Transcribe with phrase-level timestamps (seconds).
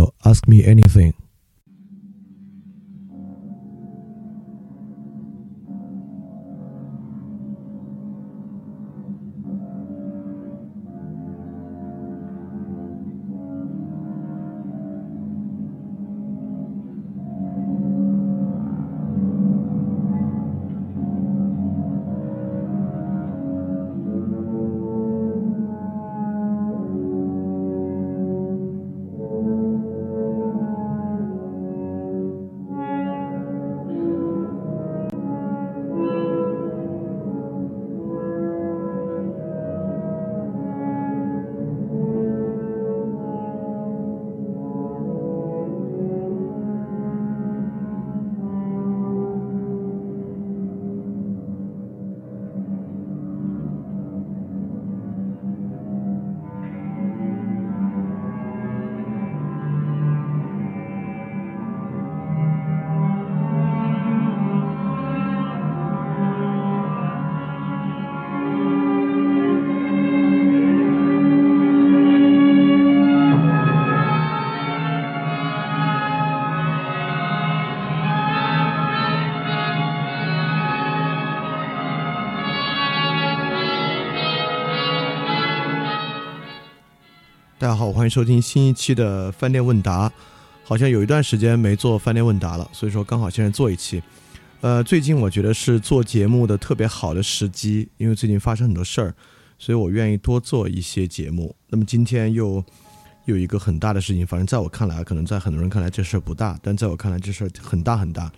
[0.00, 1.12] 首《Ask Me Anything》。
[87.60, 90.10] 大家好，欢迎收听新一期的饭店问答。
[90.64, 94.02] 好像有一段时间没做饭店问答了，所以说刚好现在做一期。
[94.62, 99.14] 呃，最近我觉得是做节目的特别好的时机，因为最近发生很多事儿，
[99.58, 101.54] 所以我愿意多做一些节目。
[101.68, 102.64] 那么今天又
[103.26, 108.32] 有一个很大的事情，反正在我看来，可能在很多人看来这事儿不大，但在我看来这事儿很大很大。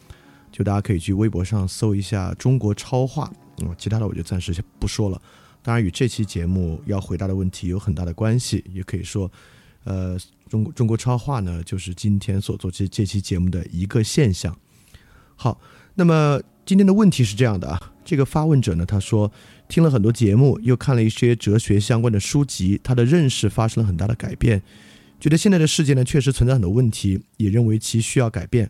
[0.51, 5.23] 就大家可以去微博上搜一下“中国超话”，嗯，其他的我就暂时先不说了。
[5.63, 9.31] 当然，与这期节目要回答的问题有很大的关系，也可以说，
[9.85, 14.59] 呃，中国中国超话呢，就是今天所做这这期节目的一个现象。
[15.37, 15.61] 好，
[15.95, 19.31] 那么今天的问题是这样的啊，这个发问者呢，他说
[19.69, 24.61] 听了很多节目，又看了一些哲学相关的书籍，他的认识发生了很大的改变，
[25.21, 28.69] 觉得现在的世界呢确实存在很多问题，也认为其需要改变，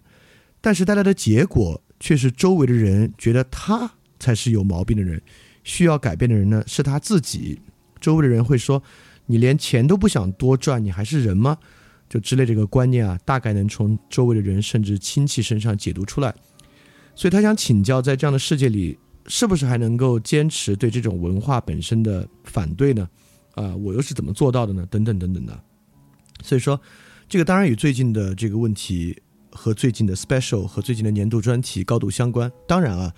[0.60, 5.22] 但是带来的结果却是周围的人觉得他才是有毛病的人。
[5.64, 7.60] 需要改变的人呢，是他自己。
[8.00, 8.82] 周围的人会说
[9.26, 11.56] ：“你连钱都不想多赚，你还是人吗？”
[12.10, 16.34] 就之类这个观念啊，大概能从周围的人甚至亲戚身上解读出来。
[17.14, 23.08] 所以他想请教，在这样的世界里，是不是还能够坚持对这种文化本身的反对呢？
[23.54, 24.84] 啊，我又是怎么做到的呢？
[24.90, 25.58] 等等等等的。
[26.42, 26.80] 所以说，
[27.28, 32.50] 这个当然与最近的这个问题和最近的 special 和最近的年度专题高度相关。
[32.66, 33.14] 当然啊。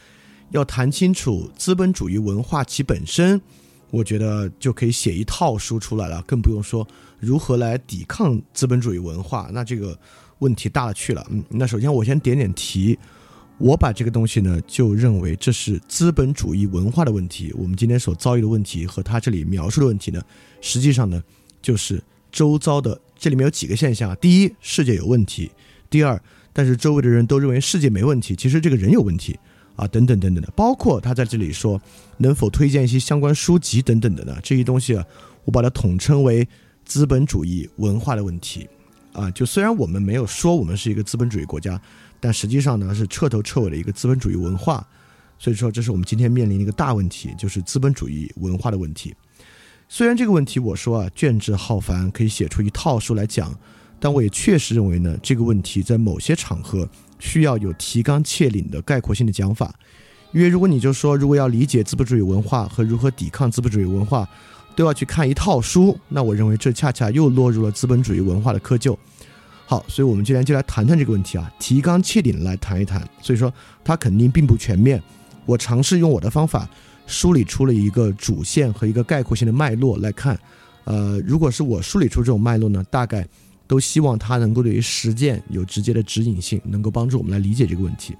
[0.50, 3.40] 要谈清楚资本主义文化其本身，
[3.90, 6.86] 我觉得就可以写一套书出来了，更不用说
[7.18, 9.98] 如何来抵抗资本主义文化，那这个
[10.38, 11.26] 问题大了去了。
[11.30, 12.98] 嗯，那首先我先点点题，
[13.58, 17.52] 我把这个东西呢就认为这是资本主义文化的问题。
[17.56, 20.22] 我们今天所遭遇的问题和他这里描述的问题呢，
[20.60, 21.22] 实际上呢
[21.62, 25.48] 就是周遭的这里面有几个现象：第一，世界有问题；
[25.88, 26.20] 第二，
[26.52, 29.38] 但是周围的人都认为世界没问题，其实这个人有问题。
[29.76, 31.80] 啊，等等等等的，包括他在这里说
[32.18, 34.36] 能否推荐一些相关书籍等等的呢？
[34.42, 35.04] 这些东西啊，
[35.44, 36.46] 我把它统称为
[36.84, 38.68] 资本主义文化的问题。
[39.12, 41.80] 啊，就虽然我们没有说我们是一个资本主义国家，
[42.20, 44.86] 但实际上呢是彻头彻尾的一个资本主义文化。
[45.38, 49.14] 所以说，这是我们今天面临的一个大问题，就是资本主义文化的问题。
[49.88, 53.52] 虽然这个问题我说啊卷帙浩繁，可以写出一套书来讲，
[54.00, 56.88] 但我也确实认为呢，这个问题在某些场合。
[57.18, 59.74] 需要有提纲挈领的概括性的讲法，
[60.32, 64.28] 因为如果你就说，如果要理解资本主义文化和如何抵抗资本主义文化，
[64.76, 68.96] 都要去看一套书，那我认为这恰恰又落入了资本主义文化的窠臼。
[69.66, 73.00] 好，所以我们今天就来谈谈这个问题啊，提纲挈领来谈一谈。
[73.22, 73.52] 所以说，
[73.82, 75.02] 它肯定并不全面。
[75.46, 76.68] 我尝试用我的方法
[77.06, 80.38] 梳理出了一个主线和一个概括性的脉络来看。
[80.84, 83.26] 呃，如果是我梳理出这种脉络呢，大概。
[83.66, 88.14] 都希望它能够对于实践有直接的指引性，能够帮助我们来理解这个问题。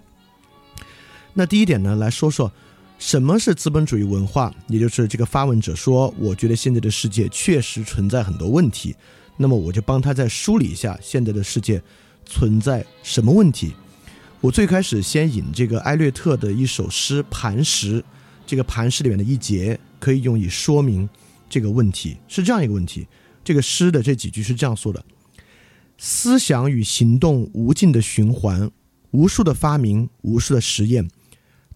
[1.32, 2.50] 那第一点呢，来说说
[2.98, 8.94] 什么是资本主义文化，也就是这个发问者说，我觉得现在的世界确实存在很多问题。
[9.36, 11.82] 那么我就帮他再梳理一下现在的世界
[12.24, 13.74] 存在什么问题。
[14.40, 18.00] 我最开始先引这个埃略特的一首诗《磐石》，
[18.46, 21.08] 这个磐石里面的一节可以用以说明
[21.50, 23.06] 这个问题，是这样一个问题。
[23.42, 25.04] 这个诗的这几句是这样说的。
[25.96, 28.70] 思想与行动无尽的循环，
[29.12, 31.08] 无数的发明，无数的实验，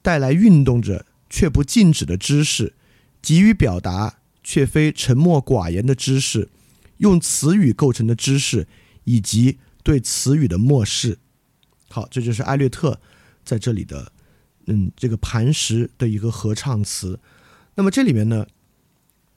[0.02, 2.74] 带来运动着却不静止的知识，
[3.22, 6.48] 急于表达却非沉默寡言的知识，
[6.98, 8.66] 用词语构成的知识，
[9.04, 11.18] 以及对词语的漠视。
[11.88, 13.00] 好，这就是艾略特
[13.44, 14.12] 在这里的，
[14.66, 17.18] 嗯，这个磐石的一个合唱词。
[17.76, 18.46] 那么这里面呢，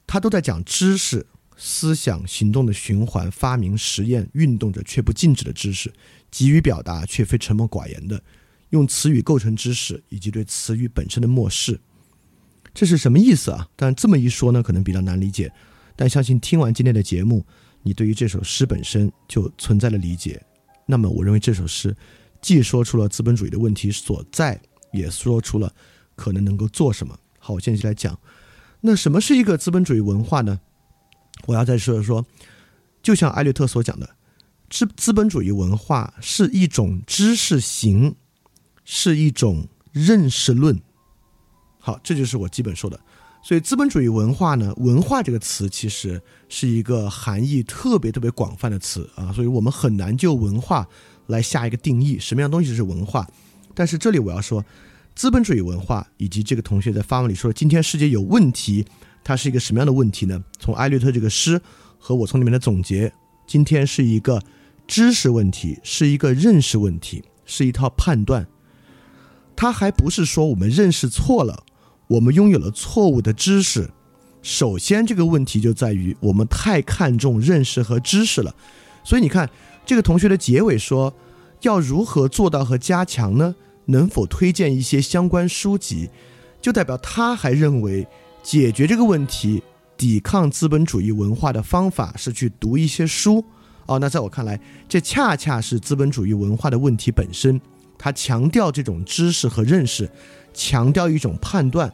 [0.06, 1.26] 他都在讲知识、
[1.64, 5.92] 思想、行动的循环，发明、实验、运动着却不静止的知识，
[6.28, 8.20] 急于表达却非沉默寡言的，
[8.70, 11.78] 用词语构成知识，以及对词语本身的漠视。
[12.74, 13.68] 这是什么意思啊？
[13.76, 15.52] 但这么一说呢，可能比较难理解。
[15.94, 17.46] 但相信听完今天的节目，
[17.84, 20.44] 你对于这首诗本身就存在了理解。
[20.86, 21.96] 那么，我认为这首诗。
[22.40, 24.60] 既说出了资本主义的问题所在，
[24.92, 25.72] 也说出了
[26.16, 27.16] 可能能够做什么。
[27.38, 28.18] 好，我现在就来讲，
[28.80, 30.58] 那什么是一个资本主义文化呢？
[31.46, 32.24] 我要再说说，
[33.02, 34.08] 就像艾略特所讲的，
[34.70, 38.14] 资资本主义文化是一种知识型，
[38.84, 40.80] 是一种认识论。
[41.78, 42.98] 好，这就是我基本说的。
[43.42, 50.88] 所以，资本主义文化呢，文化这个词其实是一个含义特别特别广泛的词啊，所以我们很难就文化。
[51.28, 53.26] 来下一个定义，什么样东西是文化？
[53.74, 54.62] 但是这里我要说，
[55.14, 58.84] 资本主义文化以及这个同学在发文里说今天世界有问题，
[59.24, 60.42] 它是一个什么样的问题呢？
[60.58, 61.60] 从艾略特这个诗
[61.98, 63.12] 和我从里面的总结，
[63.46, 64.42] 今天是一个
[64.86, 68.46] 知识问题，是一个认识问题，是一套判断。
[69.54, 71.64] 它还不是说我们认识错了，
[72.08, 73.90] 我们拥有了错误的知识。
[74.42, 78.54] 首先这个问题就在于我们太看重认识和知识了，
[79.04, 79.48] 所以你看。
[79.84, 81.12] 这个同学的结尾说
[81.62, 83.56] ：“要如何做到和加强呢？
[83.86, 86.08] 能否推荐一些相关书籍？
[86.60, 88.06] 就代表他还认为
[88.42, 89.62] 解决这个问题、
[89.96, 93.44] 抵抗资本主义文化的方法是去读一些书。
[93.86, 97.60] 哦，那在我看来，这恰恰是资本主义文化的问题本身。
[97.98, 100.10] 他强调这种知识和认识，
[100.52, 101.92] 强调一种判断，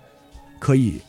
[0.58, 1.00] 可以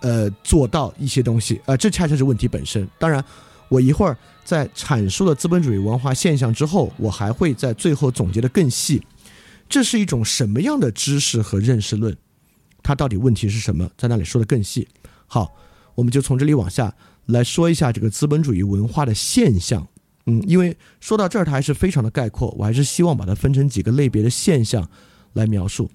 [0.00, 1.60] 呃做到一些东西。
[1.66, 2.88] 呃，这恰恰是问题本身。
[2.98, 3.22] 当然。”
[3.70, 9.00] 我一会儿在阐述了资本主义文化现象之后，我还会在最后总结的更细。
[9.68, 12.16] 这是一种什么样的知识和认识论？
[12.82, 13.90] 它到底问题是什么？
[13.96, 14.86] 在那里说的更细。
[15.26, 15.54] 好，
[15.94, 16.94] 我们就从这里往下
[17.26, 19.86] 来说一下这个资本主义文化的现象。
[20.26, 24.88] 嗯，因为说到这儿，它还是非常的概括，我还是希望把它分成几个类别的现象
[25.32, 25.90] 来描述。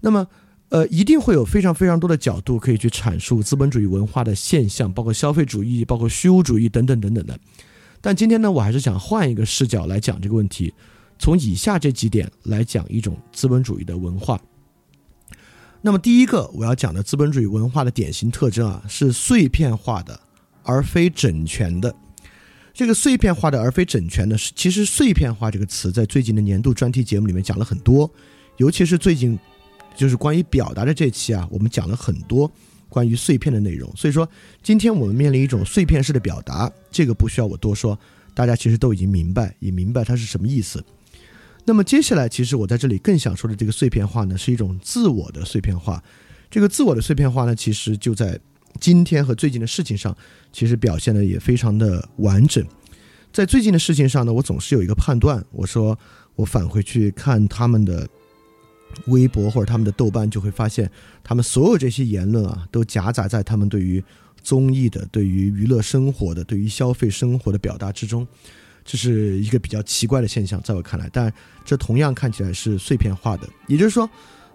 [0.00, 0.26] 那么。
[0.70, 7.38] 呃，一定会有非常非常多的角度可以去阐述资本主义文化的现象，包括消费主义、包括虚无主义等等等等的。
[8.00, 10.74] 但今天呢，我还是想换一个视角来讲这个问题，
[11.16, 14.40] 从以下这几点来讲一种资本主义的文化。
[15.86, 20.18] 那么，第一个我要讲的资本主义文化的典型特征啊，是碎片化的，
[20.62, 21.94] 而非整全的。
[22.72, 28.10] 这个碎片化的而非整全的，是其实“碎片化”这个词在最近的年度专题节目里面讲了很多，
[28.56, 29.38] 尤其是最近。
[29.94, 32.50] 就是关于表达的这期啊，我们讲了很多
[32.88, 33.88] 关于碎片的内容。
[33.94, 34.28] 所以说，
[34.60, 37.96] 今天我们面临一种碎片式的表达，这个不需要我多说，
[38.34, 40.82] 大家其实都已经明白，也明白它是什么意思。
[41.64, 46.02] 那么接下来，其实我在这里更想说的这个碎片化呢，是一种自我的碎片化。
[46.50, 48.38] 这个自我的碎片化呢，其实就在
[48.78, 50.16] 今天和最近的事情上，
[50.52, 52.64] 其实表现的也非常的完整。
[53.32, 55.98] 在最近的事情上呢，我总是有一个判断，我说
[56.36, 58.08] 我返回去看他们的。
[59.06, 60.88] 微博或者他们的豆瓣就会发现，
[61.24, 64.00] 他们所有这些言论啊，都夹杂在他们对于
[64.40, 68.24] 综艺的、对于娱乐生活的、对于消费生活的表达之中，
[68.84, 71.08] 这是一个比较奇怪的现象，在我看来。
[71.12, 71.32] 但
[71.64, 74.08] 这同样看起来是碎片化的，也就是说，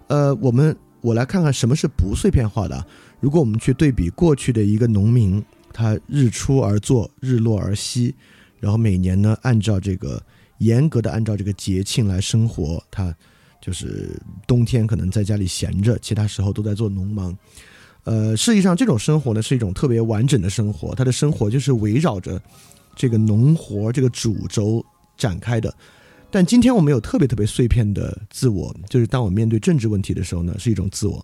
[0.06, 2.86] 呃，我们我来看看什么是不碎片化的。
[3.20, 8.14] 如果我们去对比过去的一个农民，他日出而作，日落而息，
[8.58, 10.22] 然后每年呢，按照这个
[10.58, 13.14] 严格的按照这个节庆来生活，他。
[13.62, 17.36] 就是冬天可能在家里闲着，其他时候都在做农忙。
[18.04, 22.40] 呃，实际上这种生活呢是一种特别完整的生活，他的生活就是围绕着
[22.94, 24.84] 这个农活这个主轴
[25.16, 25.74] 展开的。
[26.30, 31.18] 但今天我们有特别特别碎片的自我，就是当我面对政治问题的时候呢，是一种自我；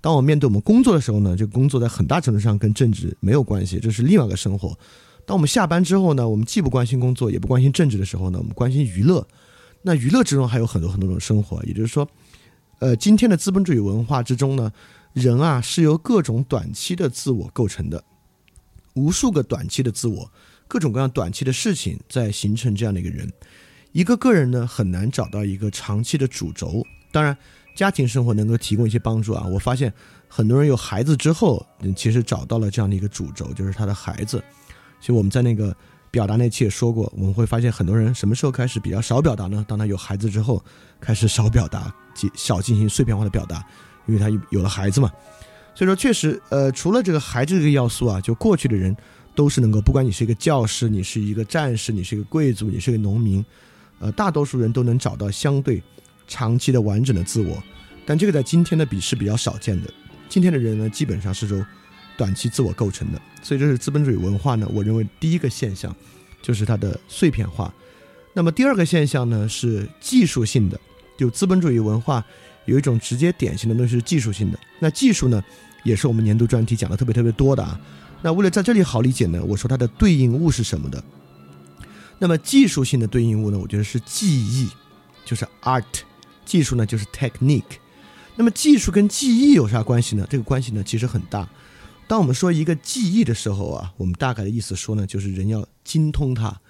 [0.00, 4.76] 当我面对我们工作的时候呢，这个工作在很大程度上跟政治没有关系，这是另外一个生活。
[5.24, 9.26] 当我们下班之后呢，我们既不关心工作，也不关心政治的时候呢，我们关心娱乐。
[9.82, 12.08] 那娱乐之中还有很多很多种生活，也就是说，
[12.80, 14.72] 呃，今天的资本主义文化之中呢，
[15.12, 18.02] 人啊是由各种短期的自我构成的，
[18.94, 20.28] 无数个短期的自我，
[20.68, 23.28] 各种各样短期的事情在形成这样的一个人。
[23.92, 26.86] 一个个人呢很难找到一个长期的主轴。
[27.10, 27.36] 当然，
[27.74, 29.44] 家庭生活能够提供一些帮助啊。
[29.46, 29.92] 我发现
[30.28, 34.40] 很多人有孩子之后，其实找到了这样的一个主轴，就是他的孩子。
[35.00, 35.74] 其实我们在那个。
[36.10, 39.62] 表达那期也说过，我们会发现很多人什么时候开始比较少表达呢？
[39.68, 40.64] 当他有孩子之后，
[40.98, 43.62] 开始少表达，进少进行碎片化的表达，
[44.06, 45.12] 因为他有了孩子嘛。
[45.74, 48.96] 所以说，确实，呃，除了这个孩子这个要素啊，就过去的人
[49.38, 53.44] 都是能够，不管你是一个教师，你是一个战士，你是一个贵族，你是一个农民，
[54.00, 55.80] 呃，大多数人都能找到相对
[56.26, 57.62] 长期的完整的自我，
[58.04, 59.88] 但这个在今天的比是比较少见的。
[60.28, 61.64] 今天的人呢，基本上是由
[62.16, 65.94] 短期自我构成的，所以这是资本主义文化呢，我认为第一个现象
[66.42, 67.72] 就是它的碎片化。
[68.34, 70.80] 那么第二个现象呢是技术性的，
[71.16, 72.26] 就资本主义文化
[72.64, 74.58] 有一种直接典型的东西是技术性的。
[74.80, 75.40] 那技术呢，
[75.84, 77.80] 也是我们年度专题讲的特别特别多的啊。
[78.20, 81.02] 那为了在这里好理解呢，我说它的对应物是什么的？
[82.18, 84.68] 那么技术性的对应物呢，我觉得是技艺，
[85.24, 85.84] 就是 art；
[86.44, 87.78] 技术呢就是 technique。
[88.34, 90.26] 那么技术跟技艺有啥关系呢？
[90.28, 91.48] 这个关系呢其实很大。
[92.08, 96.60] 当我们说一个技艺的时候啊，我们大概的意思说呢，就是人要精通它。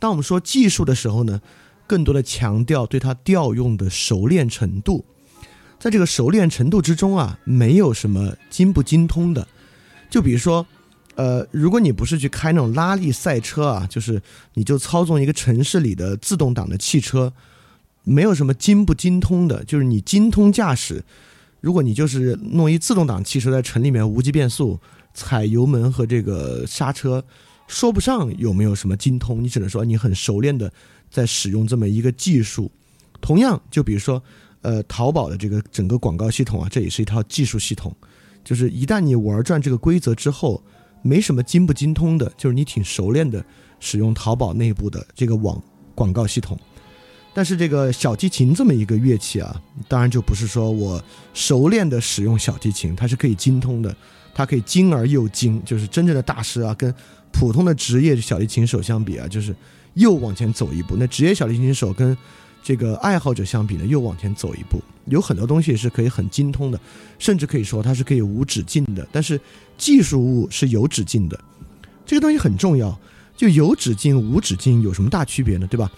[0.00, 1.40] 当我们说技术的时候呢，
[1.86, 5.04] 更多的强调对它调用的熟练程度。
[5.78, 9.46] 在这个熟练程度之中啊，没有什么精不精通的。
[10.10, 10.66] 就比如说。
[11.20, 14.22] 呃，如果你不是去开那种拉力赛车啊，就是
[14.54, 17.30] 你就操纵一个城市里的自动挡的汽车，
[18.04, 21.04] 没有什么精不精通的，就是你精通驾驶。
[21.60, 24.80] 如果你就是弄一自动挡汽车在城里面无级变速，
[25.12, 27.22] 踩油门和这个刹车，
[27.68, 30.72] 说不上有没有什么精通，你只能说你很熟练的
[31.10, 32.72] 在使用这么一个技术。
[33.20, 34.22] 同样，就比如说，
[34.62, 37.94] 呃，淘宝的这个整个广告系统啊，这也是一套技术系统，
[38.42, 40.64] 就是一旦你玩转这个规则之后。
[41.02, 43.44] 没什么精不精通的，就是你挺熟练的
[43.78, 45.62] 使用淘宝内部的这个网
[45.94, 46.58] 广告系统。
[47.32, 51.02] 但是这个小提琴这么一个乐器啊，当然就不是说我
[51.32, 53.94] 熟练的使用小提琴，它是可以精通的，
[54.34, 56.92] 它可以精而又精，就是真正的大师啊，跟
[57.30, 59.54] 普通的职业小提琴手相比啊，就是
[59.94, 60.96] 又往前走一步。
[60.98, 62.16] 那职业小提琴手跟
[62.62, 64.80] 这个爱好者相比呢，又往前走一步。
[65.06, 66.78] 有很多东西是可以很精通的，
[67.18, 69.06] 甚至可以说它是可以无止境的。
[69.10, 69.40] 但是
[69.76, 71.38] 技术物是有止境的，
[72.06, 72.96] 这个东西很重要。
[73.36, 75.66] 就有止境、无止境有什么大区别呢？
[75.66, 75.90] 对吧？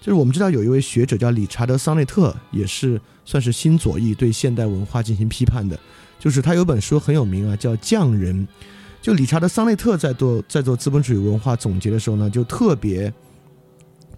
[0.00, 5.78] 就是我们知道有一位学者叫理查德·桑内特，也是算是新左翼，对现代文化进行批判的。
[6.18, 8.36] 就是他有本书很有名啊，叫《匠人》。
[9.00, 13.12] 就理查德·桑内特在做在做资本主义文化总结的时候呢，就特别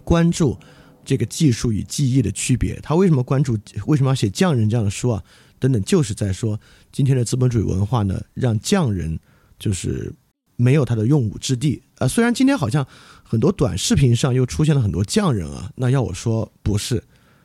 [0.02, 0.56] 关注。
[1.04, 3.58] 这个技术与技艺的区别，他为什么关注？
[3.86, 5.22] 为什么要写匠人这样的书啊？
[5.58, 6.58] 等等，就是在说
[6.90, 9.18] 今天的资本主义文化呢，让匠人
[9.58, 10.12] 就是
[10.56, 12.08] 没有他的用武之地啊。
[12.08, 12.86] 虽然今天好像
[13.22, 17.02] 很多短视频上又出现了很多匠人啊，那要我说不是，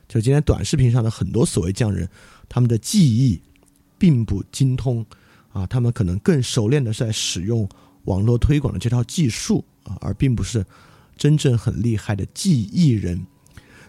[0.08, 2.08] 就今天短视频上的很多所谓匠人，
[2.48, 3.42] 他们的技艺
[3.98, 5.06] 并不精通
[5.52, 7.68] 啊，他们可能更熟练的是在使用
[8.06, 10.66] 网络推广的这套技术啊，而并不是
[11.18, 13.26] 真正很厉害的技艺人。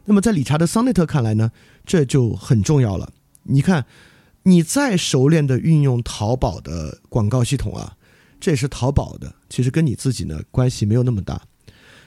[0.06, 1.52] 那么在理查德·桑内特看来呢，
[1.84, 3.12] 这就很重要了。
[3.44, 3.86] 你看，
[4.44, 7.96] 你再熟练的运用淘宝的广告系统啊，
[8.40, 11.42] 这也是淘宝的，其实跟你自己呢关系没有那么大。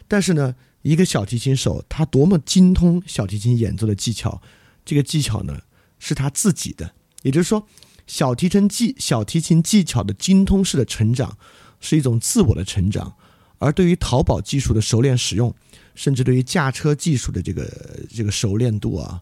[0.08, 4.42] 但是呢，一个小提琴手他多么精通小提琴演奏的技巧，
[4.84, 5.60] 这个技巧呢
[6.00, 6.94] 是他自己的。
[7.24, 7.68] 也就是说，
[8.08, 11.38] 小提琴技小提琴技巧的精通式的成长，
[11.82, 13.16] 是一种自我的成长。
[13.58, 15.54] 而对于淘宝技术的熟练使用，
[15.96, 17.70] 甚至对于驾车技术的这个
[18.10, 19.22] 这个熟练度啊，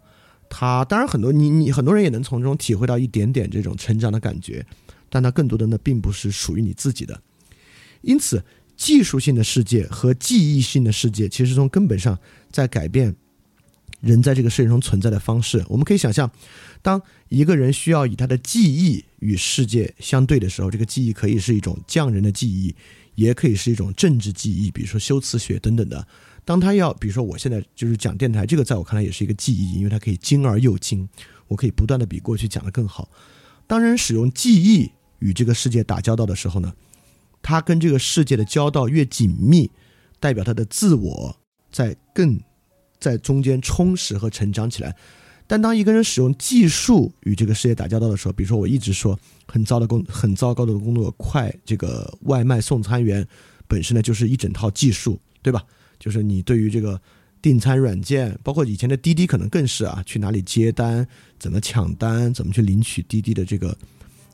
[0.49, 4.65] 他当然很多你你很多人也能从中体会到一点点这种成长的感觉，
[5.09, 7.21] 但它更多的呢并不是属于你自己的。
[8.01, 8.43] 因此，
[8.75, 12.17] 技术性的世界和记忆性的世界其实从根本上
[12.51, 13.15] 在改变
[13.99, 15.65] 人在这个世界中存在的方式。
[15.67, 16.29] 我们可以想象，
[16.81, 22.75] 当一个人需要以他的记忆与世界相对的时候，这个记忆可以是一种匠人的记忆，
[23.15, 26.07] 也可以是一种政治记忆，比如说修辞学等等的。
[26.47, 31.09] 当他要，比如说我现在就是讲电台，这个在我看来也是一个记忆，因为它可以精而又精，
[31.49, 33.09] 我可以不断的比过去讲的更好。
[33.67, 34.89] 当人使用记忆
[35.19, 36.73] 与这个世界打交道的时候呢，
[37.41, 39.69] 他跟这个世界的交道越紧密，
[40.21, 41.35] 代表他的自我
[41.69, 42.39] 在更
[42.97, 44.95] 在中间充实和成长起来。
[45.47, 53.27] 但当一个人使用技术与这个世界打交道的时候，比如说我一直说很糟的工很糟糕的工作，快这个外卖送餐员
[53.67, 55.61] 本身呢就是一整套技术，对吧？
[55.99, 56.99] 就是你对于这个
[57.41, 61.07] 订餐软件，包括以前的滴滴，可能更是啊，去哪里接单，
[61.39, 63.77] 怎么抢单，怎么去领取滴滴的这个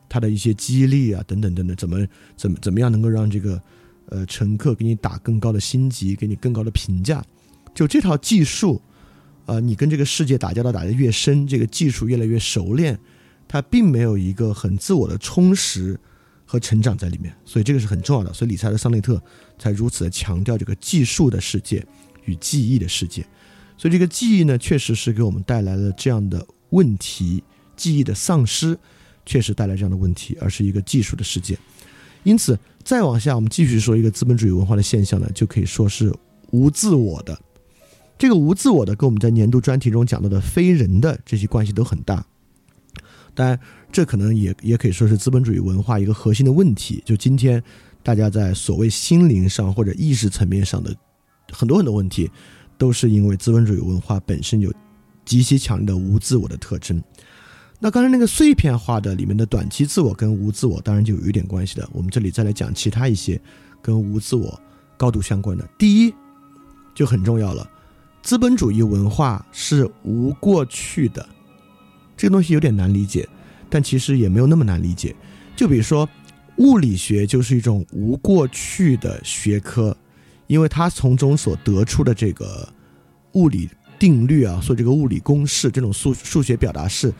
[0.08, 2.06] 它的一些激励啊，等等等等，怎么
[2.36, 3.60] 怎么怎么样能够让这个
[4.08, 7.24] 呃乘客给你打更高的星级，给你更高的评价？
[7.74, 8.80] 就这套技术，
[9.46, 12.98] 呃，你跟这个世界打交道打得越深，这个技术越来越熟练，
[13.48, 15.98] 它并没有一个很自我的充实。
[16.44, 18.32] 和成长在里面，所以这个是很重要的。
[18.32, 19.20] 所以理查德·桑内特
[19.58, 21.84] 才如此的强调这个技术的世界
[22.24, 23.26] 与记忆的世界。
[23.76, 27.42] 所以这个记忆呢，确实是给我们带来了这样的问题：
[27.76, 28.78] 记忆的丧失，
[29.26, 31.58] 确实带来这样的问题，而是一个技术的世界。
[32.22, 36.14] 因此，再往下，我们继续说一个资本主义文化的现象呢，就可以说是
[36.52, 37.38] 无自我的。
[38.16, 42.24] 这个无自我的跟我们在年度专题中讲到的非人的这些关系都很大。
[43.34, 43.58] 当然，
[43.90, 47.02] 这可能也也可以说是资本主义文化一个核心的问题。
[47.04, 47.62] 就今天
[48.02, 50.94] 大家在所谓心灵上或者意识层面上的
[51.52, 52.30] 很多很多问题，
[52.78, 54.72] 都是因为资本主义文化本身有
[55.24, 57.02] 极其强烈的无自我的特征。
[57.80, 61.88] 那刚才那个碎片化的里面的短期自我跟无自我，当然就有一点关系的。
[61.92, 63.38] 我们这里再来讲其他一些
[63.82, 64.58] 跟无自我
[64.96, 65.68] 高度相关的。
[65.76, 66.14] 第一，
[66.94, 67.68] 就很重要了，
[68.22, 71.28] 资本主义文化是无过去的。
[72.24, 73.28] 这个东西有点难理解，
[73.68, 75.14] 但其实也没有那么难理解。
[75.54, 76.08] 就比如说，
[76.56, 79.94] 物理学就是一种无过去的学科，
[80.46, 82.66] 因为它从中所得出的这个
[83.32, 87.12] 物理定律啊，说这个物理公式，这种数数学表达式。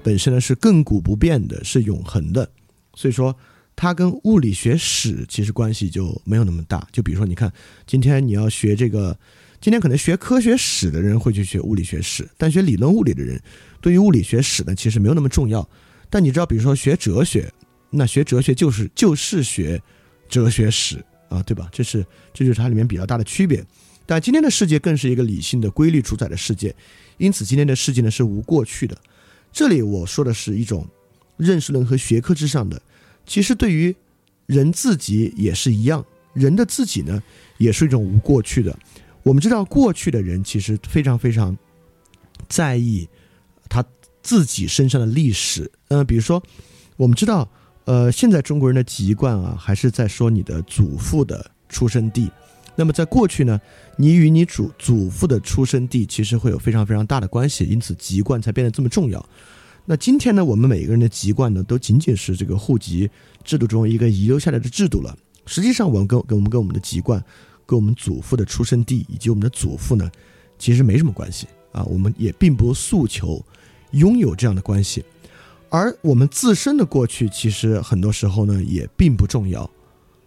[0.00, 2.48] 本身呢是亘古不变的，是永恒的，
[2.94, 3.36] 所以说
[3.74, 6.86] 它跟物理学史其实关系就没有那么大。
[6.92, 7.52] 就比如说，你看
[7.84, 9.18] 今天你要学这个，
[9.62, 13.40] 今天可能学科学史的人会去学物理学史，但学理论物理的人
[13.80, 15.66] 对于物理学史呢其实没有那么重要。
[16.10, 17.48] 但你知道，比如说学哲学，
[17.88, 19.80] 那学哲学就是就是学
[20.28, 20.96] 哲学史
[21.28, 21.68] 啊，对吧？
[21.70, 22.04] 这是
[22.34, 23.64] 这就是它里面比较大的区别。
[24.04, 26.74] 但今天的世界更是一个理性的规律主宰的世界，
[27.18, 28.98] 因此今天的世界呢是无过去的。
[29.52, 30.84] 这里我说的是一种
[31.36, 32.82] 认识论和学科之上的，
[33.24, 33.94] 其实对于
[34.46, 36.04] 人自己也是一样，
[36.34, 37.22] 人的自己呢
[37.58, 38.76] 也是一种无过去的。
[39.22, 41.56] 我们知道过去的人其实非常非常
[42.48, 43.08] 在意
[43.68, 43.84] 他
[44.22, 46.42] 自己身上的历史，嗯，比如说
[46.96, 47.48] 我们知道，
[47.84, 52.30] 呃，现在中国人的籍贯啊，还是在说你的祖父的出生地。
[52.74, 53.60] 那么在过去呢，
[53.96, 59.24] 你与你祖祖父的出生地其实会有非常非常大的关系，因此籍贯才变得这么重要。
[59.84, 63.10] 那今天呢，我们每个人的籍贯呢，都仅仅是这个户籍
[63.44, 65.16] 制度中一个遗留下来的制度了。
[65.44, 67.22] 实际上，我们跟跟我们跟我们的籍贯，
[67.72, 70.10] 跟我们祖父的出生地以及我们的祖父呢，
[70.58, 71.82] 其实没什么关系啊。
[71.84, 73.42] 我们也并不诉求
[73.92, 75.02] 拥有这样的关系，
[75.70, 79.70] 而我们自身的过去，其实很多时候呢，也并不重要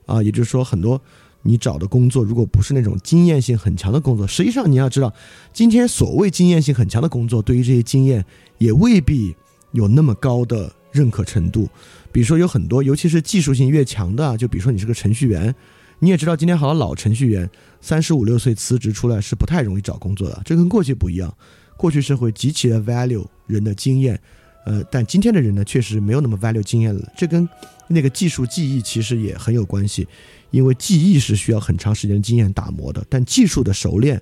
[0.08, 0.24] 啊。
[0.24, 1.00] 也就是说，很多。
[1.48, 5.14] 你找的工作如果不是那种经验性很强的工作，实际上你要知道，
[5.54, 8.26] 今天所谓经验性很强的工作，对于这些经验
[8.58, 9.36] 也未必
[9.72, 11.70] 有那么高的认可程度。
[12.12, 15.54] 比如说有很多，尤其是技术性越强的，就比如说你是个程序员，
[16.00, 17.50] 你也知道，今天好多老程序员
[17.82, 21.34] 三十五六岁辞职出来是不太容易找工作的，这跟过去不一样。
[21.78, 24.20] 过去社会极其的 value 人的经验，
[24.66, 27.12] 呃，但今天的人呢，确实没有那么 value 经验了。
[27.18, 27.48] 这跟
[27.88, 30.08] 那个技术记忆其实也很有关系。
[30.52, 34.22] 因为记忆是需要很长时间的经验打磨的，但技术的熟练，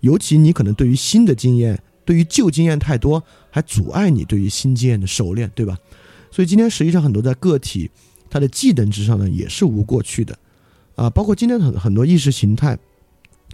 [0.00, 5.76] 尤其你可能对于新的经验，对于旧经验太多，还阻碍你对于新经验的熟练，对吧？
[6.30, 7.90] 所以今天实际上很多在个体
[8.30, 10.38] 他的技能之上呢，也是无过去的，
[10.96, 12.76] 啊，包括今天很很多意识形态，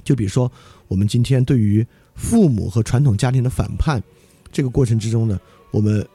[0.03, 0.51] 就比如说
[0.89, 4.03] 我们今天对于父母和传统家庭的反叛，
[4.51, 5.39] 这个过程之中呢，
[5.71, 6.07] 我们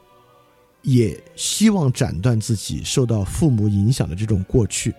[0.81, 4.93] 也希望斩断自己受到父母影响的这种过去。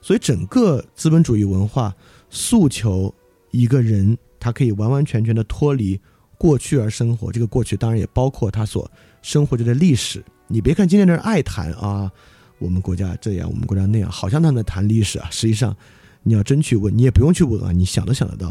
[0.00, 1.94] 所以，整个资本主义文化
[2.30, 3.12] 诉求
[3.50, 6.00] 一个人，他可以完完全全的脱离
[6.38, 7.32] 过去而生活。
[7.32, 8.88] 这个过去当然也包括他所
[9.20, 10.24] 生活着的历史。
[10.46, 12.10] 你别看今天的人爱谈啊，
[12.58, 15.28] 我们国家这样，我们国家那样，好像他们在谈历史啊。
[15.30, 15.76] 实际上，
[16.22, 18.48] 你要真去问，你也不用去问啊，你想都想得到，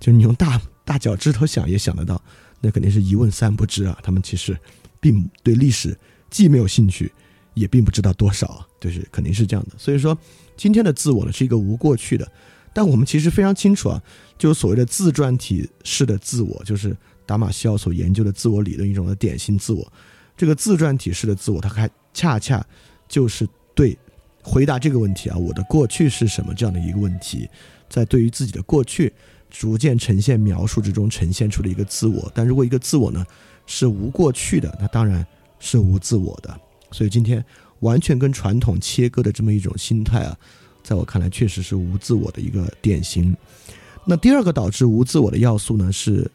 [0.00, 2.22] 就是你用大大脚趾头想也想得到，
[2.60, 3.98] 那肯定是一问三不知啊。
[4.02, 4.56] 他们其实
[5.00, 5.96] 并对历史
[6.30, 7.12] 既没有兴趣，
[7.54, 9.72] 也并不知道多少，就是肯定是这样的。
[9.78, 10.16] 所以说。
[10.60, 12.28] 今天的自我呢是一个无过去的，
[12.74, 14.02] 但我们其实非常清楚啊，
[14.36, 19.92] 就是所谓的自传体式的自我，就是达马西奥所研究的自我理论一种的典型自我。
[20.36, 22.60] 这个自传体式的自我，它还恰恰
[23.08, 23.96] 就是对
[24.42, 27.48] 回答这个问题啊，我的过去是什么这样的一个问题，
[27.88, 29.12] 在对于自己的过去
[29.50, 32.30] 逐渐呈现描述之中呈现出了一个自我。
[32.34, 33.24] 但如果一个自我呢
[33.66, 35.26] 是无过去的，那当然
[35.58, 36.60] 是无自我的。
[36.92, 37.44] 所以今天。
[37.80, 40.36] 完全跟传统切割的这么一种心态啊，
[40.82, 43.32] 在我看来确实是无自我的一个典型。
[44.04, 46.28] 那第二个导致无自我的要素呢，是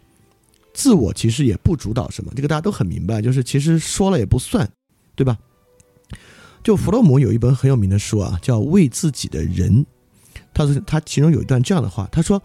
[0.73, 4.65] 自我其实也不主导什么，这个大家都很明白，就是其实说了也不算，
[5.15, 5.37] 对吧？
[6.63, 9.85] 就弗洛姆有一本很有名的书啊，叫《为自己的人》，
[10.53, 12.41] 他是他其中有一段这样的话，他说：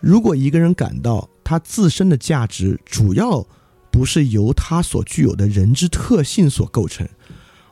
[0.00, 3.46] 如果一个人感到他自身的价值主要
[3.90, 7.06] 不是由他所具有的人之特性所构成。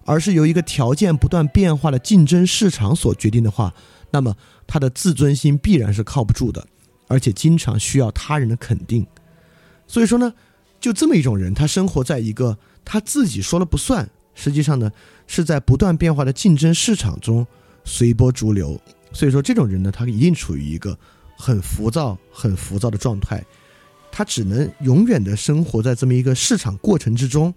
[0.08, 3.74] 而是由一个条件不断变化的竞争市场所决定的话，
[4.12, 6.64] 那么他的自尊心必然是靠不住的，
[7.08, 9.04] 而且经常需要他人的肯定。
[9.88, 10.32] 所以说呢，
[10.80, 14.92] 就这么一种人，他生活在一个他自己说了不算，实际上呢
[15.26, 17.46] 是在不断变化的竞争市场中
[17.84, 18.80] 随波逐流。
[19.12, 20.98] 所以说这种人呢，他一定处于一个
[21.38, 23.44] 很浮躁、很浮躁的状态。
[24.10, 27.52] 他只能永远的生活在这么一个市场过程之中，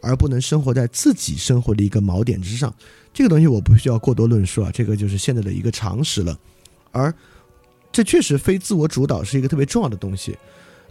[0.00, 2.72] 而不能生活在自己生活的一个锚点之上。
[3.12, 6.38] 这个东西我不需要过多论述啊，这个就是现在的一个常识了。
[6.92, 7.12] 而
[7.90, 10.36] 这确实非自我主导是一个特别重要的东西，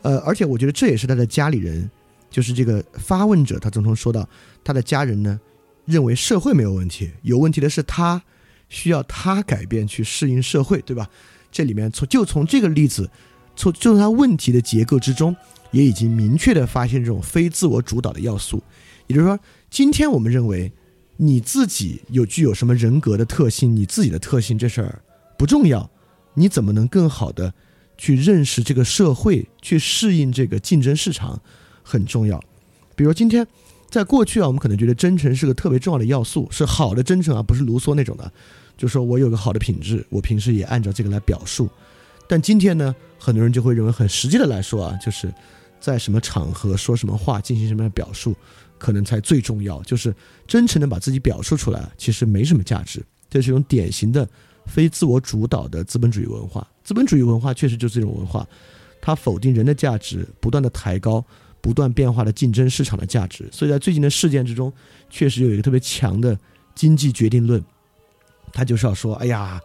[0.01, 1.89] 呃，而且我觉得这也是他的家里人，
[2.29, 4.27] 就是这个发问者，他总统说到
[4.61, 5.39] 他的家人呢，
[5.85, 8.23] 认为社会没有问题，有问题的是他
[8.69, 11.09] 需要他改变去适应社会，对吧？
[11.51, 13.09] 这里面从就从这个例子，
[13.55, 15.35] 从就从他问题的结构之中，
[15.71, 18.63] 也已经明确的发现这种非自我主导的要素，
[19.07, 20.71] 也就是说，今天我们认为
[21.17, 25.01] 你自己有具有什么人格的特性，你自己的特性这事儿
[25.37, 25.89] 不重要。
[26.35, 27.53] 你怎么能更好的
[27.95, 31.39] 去认识这个社会，去适应这个竞争市场，
[31.83, 32.43] 很重要。
[32.95, 33.45] 比如今天，
[33.93, 38.31] 在过去啊，我们可能觉得真诚是个特别重要的要素，是好的真诚啊，不是卢梭那种的，
[38.75, 41.69] 就说我有个好的品质，我平时也按照这个来表述。
[42.27, 45.31] 但今天呢，很多人就会认为很实际的来说啊，就是
[45.79, 48.35] 在什么场合说什么话，进行什么样的表述，
[48.79, 49.79] 可能才最重要。
[49.83, 50.11] 就是
[50.47, 52.99] 真诚的把自己表述出来，其实没什么价值。
[53.29, 54.27] 这是一种典型的。
[54.65, 58.47] 非自我主导的资本主义文化，资本主义文化确实就是这种文化，
[58.99, 61.23] 它否定人的价值，不断的抬高
[61.63, 63.47] 不断变化的竞争市场的价值。
[63.51, 64.71] 所以在最近的事件之中，
[65.09, 66.37] 确实有一个特别强的
[66.75, 67.63] 经济决定论，
[68.51, 69.59] 他就是要说，哎呀，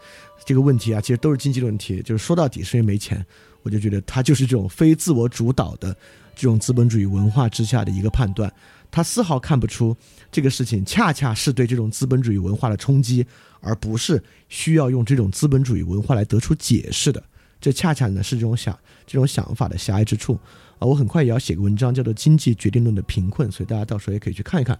[0.46, 3.26] 这个问题啊，其实都是经济问题，就是说到底是因为没钱。
[3.64, 5.92] 我就觉得他就是这种非自我主导的
[6.34, 8.50] 这种资本主义文化之下的一个判断，
[8.90, 9.94] 他丝毫看不出
[10.30, 13.26] 这个事情恰恰是对这种资本主义文化的冲击。
[13.60, 17.20] 而不是需要用这种资本主义文化来得出解释的，
[17.60, 20.38] 这恰恰呢是这种想这种想法的狭隘之处
[20.78, 20.86] 啊！
[20.86, 24.78] 我很快也要写个文章，叫做《经济决定论的贫困》，所以大家到时候也可以去看一看。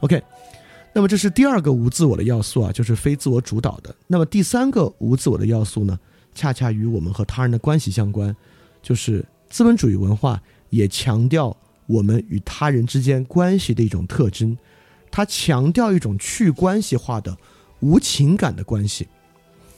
[0.00, 0.22] OK，
[0.92, 3.94] 那么这是第二个无自我的要素啊，就是非自我主导的。
[4.06, 5.98] 那么第三个无自我的要素呢，
[6.34, 8.34] 恰恰与我们和他人的关系相关，
[8.82, 14.56] 就是资本主义文化也强调我们与他人之间关系的一种特征，
[15.10, 17.36] 它强调一种去关系化的。
[17.80, 19.06] 无情感的关系，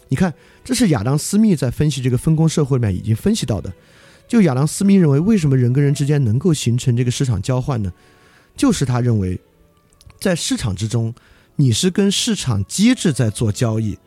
[0.09, 3.73] 你看，这是亚当·斯密在分析这个分工社会里面已经分析到的。
[4.29, 7.93] 就亚当·斯密认为，为什么人跟人之间能够形成这个市场交换呢？
[8.55, 9.41] 就是他认为，
[10.21, 11.15] 在市场之中，
[11.57, 13.99] 你是跟市场机制在做交易，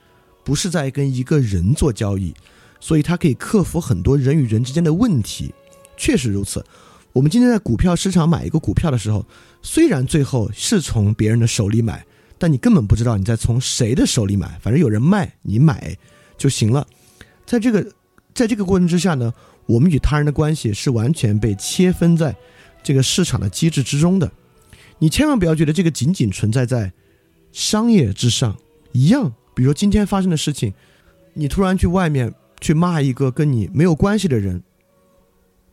[0.46, 2.34] 不是在跟一个人做交易，
[2.80, 5.54] 所以他可以克服很多人与人之间的问题。
[5.98, 6.64] 确实如此。
[7.12, 9.26] 我们今天在股票市场买一个股票的时候，
[9.62, 12.06] 虽然最后是从别人的手里买。
[12.44, 15.96] 但你根本不知道你在从谁的手里买，反正有人卖，你买
[16.40, 16.88] 就行了。
[17.46, 17.86] 在这个
[18.34, 19.32] 在这个过程之下呢，
[19.66, 22.36] 我们与他人的关系是完全被切分在
[22.84, 24.32] 这个市场的机制之中的。
[25.00, 26.92] 你千万不要觉得这个仅仅存在在
[27.52, 28.58] 商业之上。
[28.92, 30.74] 一样，比如说今天发生的事情，
[31.34, 34.62] 你突然去外面去骂一个跟你没有关系的人，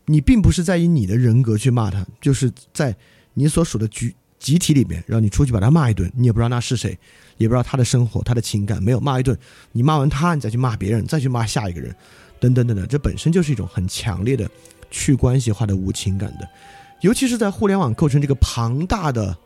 [0.07, 2.95] 你并不是在以你的人格去骂他，就是在
[3.35, 4.15] 你所属的局。
[4.39, 6.97] 集体里面让你出去把他骂一顿，你也不知道那是谁，
[7.39, 9.37] 也不知道他的生活、他的情感，没有骂一顿，
[9.73, 11.93] 你骂完他，你再去骂别人，再去骂下一个人，
[12.41, 14.49] 等等等等，这本身就是一种很强烈的
[14.91, 16.49] 去关系化的无情感的，
[17.01, 19.37] 尤其是在互联网构成这个庞大的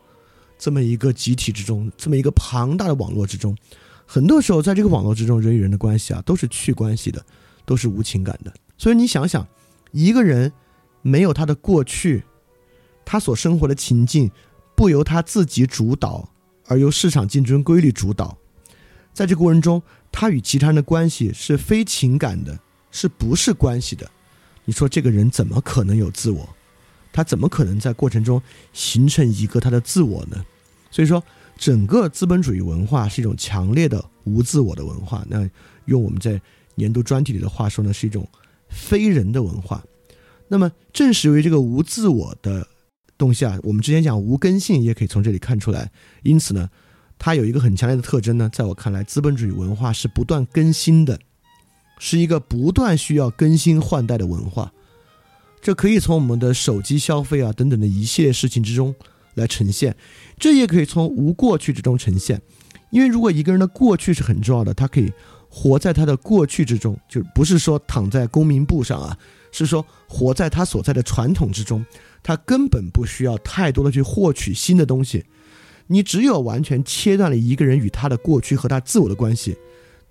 [0.57, 3.55] 这么一个集体之中，这么一个庞大的网络之中，
[4.05, 7.23] 很多时候在这个网络之中，人与人的关系啊都是去关系的，
[7.65, 8.53] 都是无情感的。
[8.77, 9.47] 所以你想想，
[9.91, 10.51] 一个人
[11.01, 12.23] 没有他的过去，
[13.03, 14.31] 他所生活的情境。
[14.75, 16.27] 不由他自己主导，
[16.65, 18.35] 而由市场竞争规律主导，
[19.13, 19.79] 在这个过程中，
[20.11, 22.57] 他与其他人的关系是非情感的，
[22.93, 24.09] 是不是关系的？
[24.63, 26.47] 你说这个人怎么可能有自我？
[27.11, 30.41] 他怎么可能在过程中形成一个他的自我呢？
[30.89, 31.21] 所以说，
[31.57, 35.25] 整个资本主义文化是一种强烈的无自我的文化。
[35.27, 35.49] 那
[35.83, 36.41] 用我们在
[36.75, 38.25] 年度专题里的话说呢，是一种
[38.69, 39.83] 非人的文化。
[40.47, 42.69] 那么，正是由于这个无自我的。
[43.15, 45.91] 东西啊，我们之前讲无根性也可以从这里看出来。
[46.23, 46.67] 因此呢，
[47.19, 51.17] 它有一个很强烈的特征呢，在我看来，资本主义文化是不断更新的，
[52.05, 54.69] 是一个不断需要更新换代的文化。
[55.61, 58.93] 这可以从我们的手机消费啊等等的一系列事情之中
[59.35, 59.95] 来呈现，
[60.37, 62.41] 这也可以从无过去之中呈现。
[62.91, 65.09] 因为如果一个人的过去是很重要的，他可以
[65.47, 69.17] 活在他的过去之中，就不是说躺在公民簿上啊，
[69.53, 71.85] 是说活在他所在的传统之中。
[72.21, 75.23] 他根本不需要太多的去获取新的东西，
[75.87, 79.55] 你只有完全切断了一个人与他的过去和他自我的关系，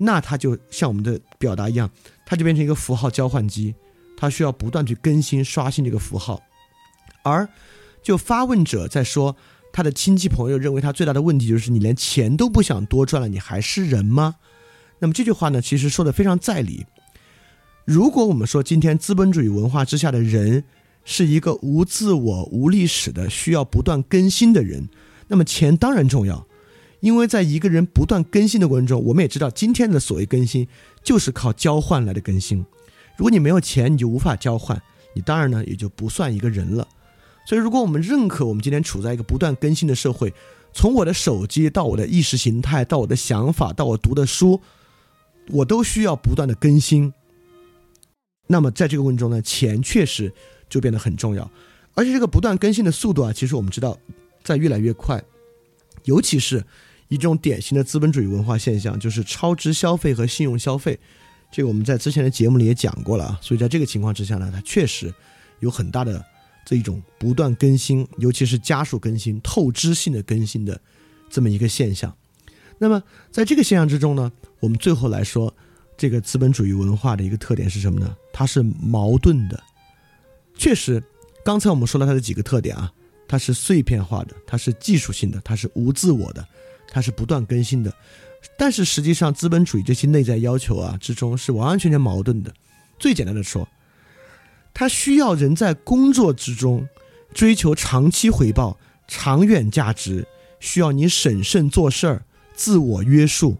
[0.04, 1.88] 那他就像我们的表达一样，
[2.26, 3.72] 他就变成一个符号交换机，
[4.16, 6.42] 他需要不断去更新刷新这个符号。
[7.22, 7.48] 而
[8.02, 9.36] 就发问者在说
[9.72, 14.34] 他的亲戚朋友认为他最大的问题就是你连钱都不想多赚了，你还是人吗？
[14.98, 16.84] 那么这句话呢，其实说的非常在理。
[17.84, 20.64] 如果我们说今天资本主义文化之下的人，
[21.04, 24.88] 是一个无自我、无历史的、需要不断更新的人，
[25.28, 26.46] 那么钱当然重要，
[27.02, 30.66] 因为在一个人不断更新的过程中，我们也知道今天的所谓更新
[31.02, 32.64] 就是靠交换来的更新。
[33.16, 34.80] 如果你没有钱，你就无法交换，
[35.12, 36.86] 你当然呢也就不算一个人了。
[37.44, 40.32] 所以，如果我们认可我们今天处在一个不断更新的社会，
[40.72, 44.60] 从我的手机到我的意识形态，到我的想法，到我读的书，
[45.48, 47.12] 我都需要不断的更新。
[48.46, 50.32] 那么，在这个过程中呢，钱确实
[50.68, 51.50] 就变得很重要，
[51.94, 53.98] 而且这个不断更新的速度啊，其实我们知道
[54.44, 55.20] 在越来越快，
[56.04, 56.64] 尤其是
[57.12, 60.98] 一种典型的资本主义文化现象，就是超支消费和信用消费。
[61.50, 63.38] 这个我们在之前的节目里也讲过了啊。
[63.42, 65.12] 所以在这个情况之下呢，它确实
[65.60, 66.24] 有很大的。
[66.64, 70.80] 这一种不断更新，尤其是加速更新、透支性的更新的
[71.28, 72.16] 这么一个现象。
[72.78, 75.52] 那么，在这个现象之中呢，我们最后来说，
[75.96, 78.16] 这个资本主义文化的一个特点是什么呢？
[78.32, 79.60] 它是矛盾的。
[80.56, 81.02] 确实，
[81.44, 82.92] 刚才我们说了它的几个特点啊，
[83.26, 86.46] 它是碎片化的，它是技术性的，它是无自我的，
[86.92, 87.92] 它是不断更新的。
[88.58, 92.52] 但是实际上，资本主义这些内在要求啊之中是完完全全矛盾的。
[92.98, 93.66] 最简单的说。
[94.74, 96.88] 它需要人在工作之中
[97.34, 100.26] 追求长期回报、长远价值，
[100.60, 102.24] 需要你审慎做事儿、
[102.54, 103.58] 自我约束，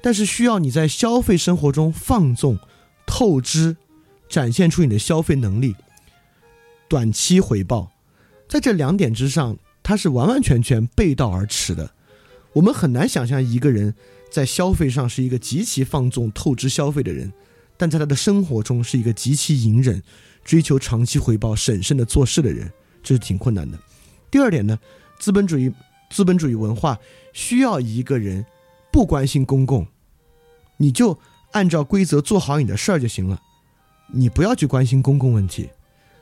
[0.00, 2.56] 但是需要你在消费生活中放纵、
[3.04, 3.76] 透支，
[4.28, 5.74] 展现出你的消费能力。
[6.88, 7.90] 短期回报，
[8.48, 11.90] 在这两点之上，它是完完全全背道而驰的。
[12.54, 13.94] 我们很难想象一个人
[14.30, 17.32] 在消费上是一个极其放纵、透支消费的人。
[17.78, 20.00] 但在他的生活中是一个极其隐忍、
[20.44, 22.70] 追求长期回报、审慎的做事的人，
[23.02, 23.76] 这是挺困难的。
[24.30, 24.78] 第二点呢，
[25.18, 25.72] 资本主义
[26.08, 26.96] 资本主义文化
[27.32, 28.44] 需要一个人
[28.92, 29.84] 不关心公共，
[30.76, 31.18] 你就
[31.50, 33.40] 按照规则做好你的事儿就行了，
[34.12, 35.68] 你不要去关心公共问题。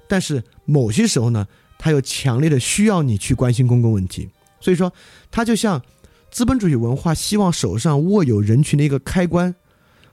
[0.08, 1.46] 但是某些时候呢，
[1.78, 4.90] 他又强烈的需要你去关心公共问题，所以说
[5.30, 5.82] 他就像
[6.30, 9.54] 资本主义文化希望手上握有人群的一个开关。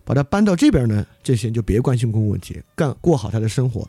[0.03, 3.85] 把它搬到这边呢，这些人就别关心公共问题，干过好他的生活；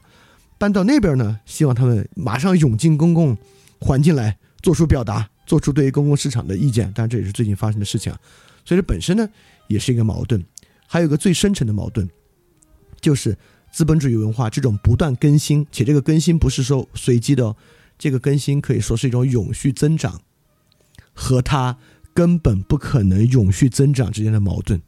[0.58, 3.38] 搬到那边呢，希望他们马上涌进公共
[3.78, 6.92] 环境来，做出表达，做出对于公共市场的意见。
[6.92, 8.18] 当然，这也是最近发生的事情啊。
[8.64, 9.28] 所以这本身呢，
[9.68, 10.44] 也是一个矛盾。
[10.88, 12.08] 还有一个最深层的矛盾，
[13.00, 13.38] 就是
[13.70, 17.54] 资本主义文化这种不断更新，且这个更新不是说随机的，
[17.96, 20.20] 这个更新可以说是一种永续增长，
[21.14, 21.78] 和它
[22.18, 24.82] 根本不可能永续增长之间的矛盾。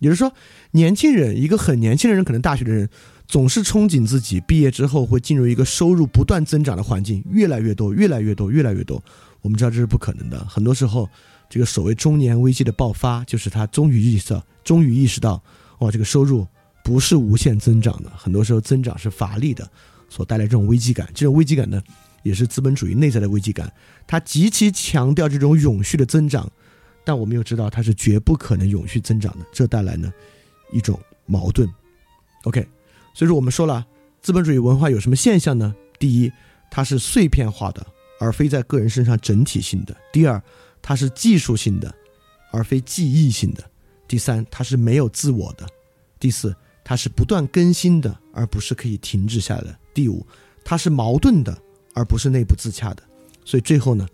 [0.00, 0.32] 也就是说，
[0.72, 2.88] 年轻人一个很年轻的人，可能大学的人
[3.28, 9.00] 总是憧憬自己毕业之后会进入一个收入不断增长的环境，越来越多，越来越多，越来越多。
[9.42, 10.44] 我们知道这是不可能的。
[10.46, 11.08] 很多时候，
[11.48, 15.40] 这个所谓中年危机的爆发，就是他终于意识到，终于意识到，
[15.78, 16.44] 哦，这个收入
[16.82, 19.70] 不是无限增长的，很多时候增长是乏力的，
[20.08, 21.08] 所带来这种危机感。
[21.14, 21.80] 这种危机感呢，
[22.24, 23.72] 也是资本主义内在的危机感，
[24.06, 26.50] 它极其强调这种永续的增长。
[27.04, 30.12] 但我们又知道它是绝不可能永续增长的，这带来呢
[30.72, 31.68] 一种矛盾。
[32.42, 32.66] OK，
[33.14, 33.86] 所以说我们说了，
[34.20, 35.72] 资本主义文化有什么现象呢？
[36.00, 36.32] 第一，
[36.68, 37.86] 它是碎片化的，
[38.18, 40.42] 而非在个人身上整体性的；第二，
[40.82, 41.94] 它是技术性的，
[42.50, 43.62] 而非记忆性的；
[44.08, 45.64] 第三，它是没有自我的；
[46.18, 50.26] 第四，它是不断更新的，而不是可以停止下来的；第五，
[50.64, 51.56] 它是矛盾的，
[51.94, 53.02] 而不是内部自洽的。
[53.46, 54.06] 所以最后呢，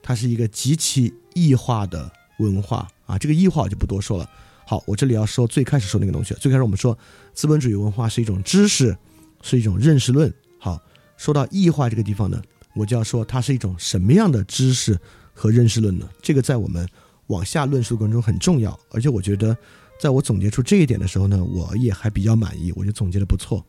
[0.00, 2.12] 它是一个极其异化的。
[2.40, 4.28] 文化啊，这个异化我就不多说了。
[4.66, 6.34] 好，我这里要说最开始说那个东西。
[6.34, 6.98] 最开始我们说
[7.32, 8.96] 资本主义文化是一种知识，
[9.40, 10.34] 是一种认识论。
[10.58, 10.82] 好，
[11.16, 12.42] 说到异化这个地方呢，
[12.74, 14.98] 我就要说它是一种什么样的知识
[15.32, 16.08] 和认识论呢？
[16.20, 16.88] 这个在我们
[17.28, 18.76] 往下论述过程中很重要。
[18.90, 19.56] 而且我觉得，
[20.00, 23.64] 在我总结出这一点的时候呢，我也还比较满意，我觉得总结的不错。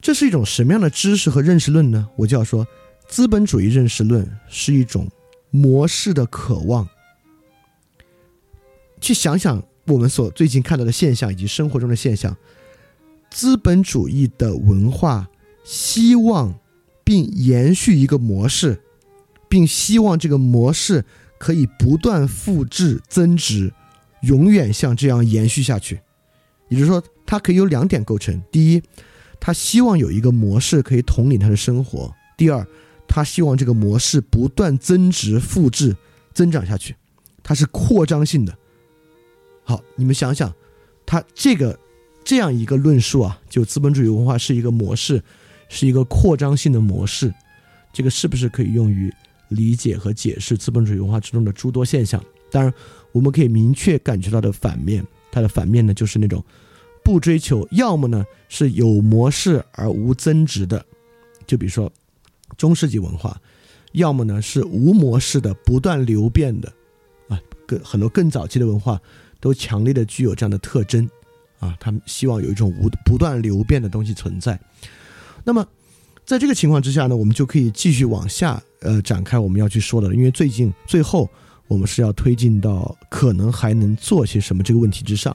[0.00, 2.08] 这是一种什么样的知识和认识论呢？
[2.14, 2.64] 我就要说，
[3.08, 5.08] 资本主义认识论是一种
[5.50, 6.86] 模式的渴望。
[9.00, 12.36] 去想想我们所最近看到的现象以及生活中的现象，
[13.30, 15.26] 资本主义的文化
[15.64, 16.54] 希望
[17.02, 18.80] 并延续一个模式，
[19.48, 21.04] 并希望这个模式
[21.38, 23.72] 可以不断复制增值，
[24.22, 26.00] 永远像这样延续下去。
[26.68, 28.82] 也就是说，它可以有两点构成：第一，
[29.40, 32.66] 他希望有一个模式可以统领他的生活；第二，
[33.08, 35.96] 他希望这个模式不断增值、复制、
[36.32, 36.94] 增长下去，
[37.42, 38.56] 它是扩张性的。
[39.64, 40.54] 好，你们想想，
[41.04, 41.78] 他这个
[42.22, 45.22] 这样一个论述啊，就资本主义文化是一个模式，
[45.68, 47.32] 是一个扩张性的模式，
[47.92, 49.12] 这个是不是可以用于
[49.48, 52.22] 理解和解释资本主义文化之中的诸多现象？
[52.50, 52.72] 当然，
[53.12, 56.44] 我们可以明确感觉到的反面，它的反面呢，就是那种
[57.02, 60.84] 不追求，要么呢是有模式而无增值的，
[61.46, 61.92] 就比如说
[62.56, 63.40] 中世纪文化，
[63.92, 66.72] 要么呢是无模式的、不断流变的，
[67.28, 69.00] 啊，更很多更早期的文化
[69.40, 71.08] 都强烈的具有这样的特征，
[71.60, 74.58] 啊，他们希望有一种无不断流变的东西存在。
[75.44, 75.66] 那么
[76.24, 81.28] 在这个情况之下呢，我们就可以继续往下呃展开我们要去说的，因为最近最后
[81.68, 85.34] 我们是要推进到可能还能做些什么这个问题之上。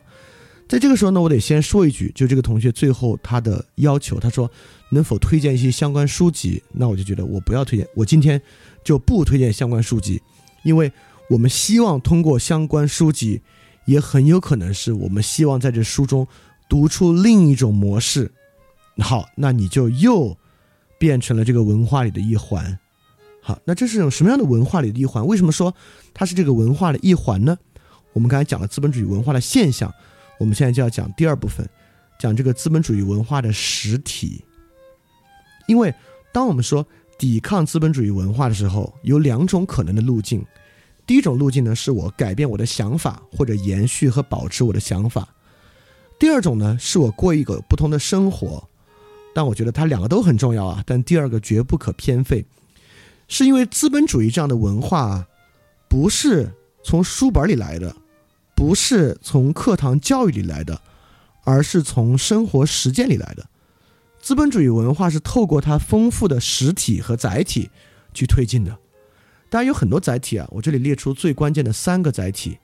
[0.73, 4.49] 在这个时候呢，我得先说一句，就这个同学最后他的要求，他说
[4.89, 6.63] 能否推荐一些相关书籍？
[6.71, 8.41] 那我就觉得我不要推荐，我今天
[8.83, 10.19] 就不推荐相关书籍，
[10.63, 10.91] 因为
[11.29, 13.39] 我们希望通过相关书籍，
[13.85, 16.27] 也很有可能是我们希望在这书中
[16.67, 18.31] 读出另一种模式。
[18.97, 20.35] 好，那你就又
[20.97, 22.79] 变成了这个文化里的一环。
[23.43, 25.23] 好，那这是种什么样的文化里的一环？
[25.27, 25.75] 为什么说
[26.15, 27.55] 它是这个文化的一环呢？
[28.13, 29.93] 我们刚才讲了资本主义文化的现象。
[30.43, 31.65] 我们现在就要讲第二部分，
[32.19, 34.43] 讲这个资本主义文化的实体。
[35.67, 35.95] 因为
[36.33, 36.85] 当我们说
[37.17, 40.45] 抵抗资本主义文化的时候，有两种可能的路径。
[41.07, 45.23] 第一种路径呢，是我改变我的想法，或者延续和保持我的想法；
[46.19, 48.67] 第二种呢，是我过一个不同的生活。
[49.33, 52.45] 但我觉得它两个都很重要啊，但第二个绝不可偏废，
[53.29, 55.25] 是因为资本主义这样的文化
[55.87, 56.51] 不是
[56.83, 57.95] 从书本里来的。
[58.65, 60.81] 不是从课堂教育里来的，
[61.43, 63.45] 而是从生活实践里来的。
[64.21, 67.69] 资本主义文化是透过它丰富的实体和载体
[68.13, 68.79] 去推进的。
[69.49, 72.57] 当然有很多载体啊，我这里列出最关键的三个载体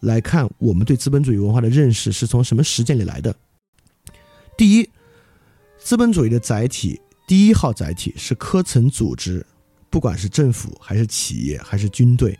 [0.00, 3.32] 来看，我们对资本主义文化的认识是从什么实践里来的。
[4.58, 4.90] 第一，
[5.78, 9.46] 资本主义的载体第一号载体是科层组织，
[9.88, 12.36] 不管是政府还是企业还是军队。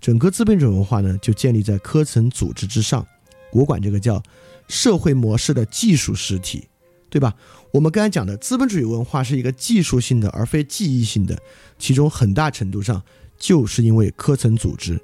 [0.00, 3.06] 整个资本主义文化呢，就建立在科层组织之上，
[3.52, 4.22] 我管这个叫
[4.68, 6.68] 社会模式的技术实体，
[7.10, 7.34] 对吧？
[7.72, 11.36] 我们刚才讲的资本主义文化是一个技术性的，而非记忆性的，
[11.78, 13.02] 其中很大程度上
[13.38, 15.00] 就是因为科层组织。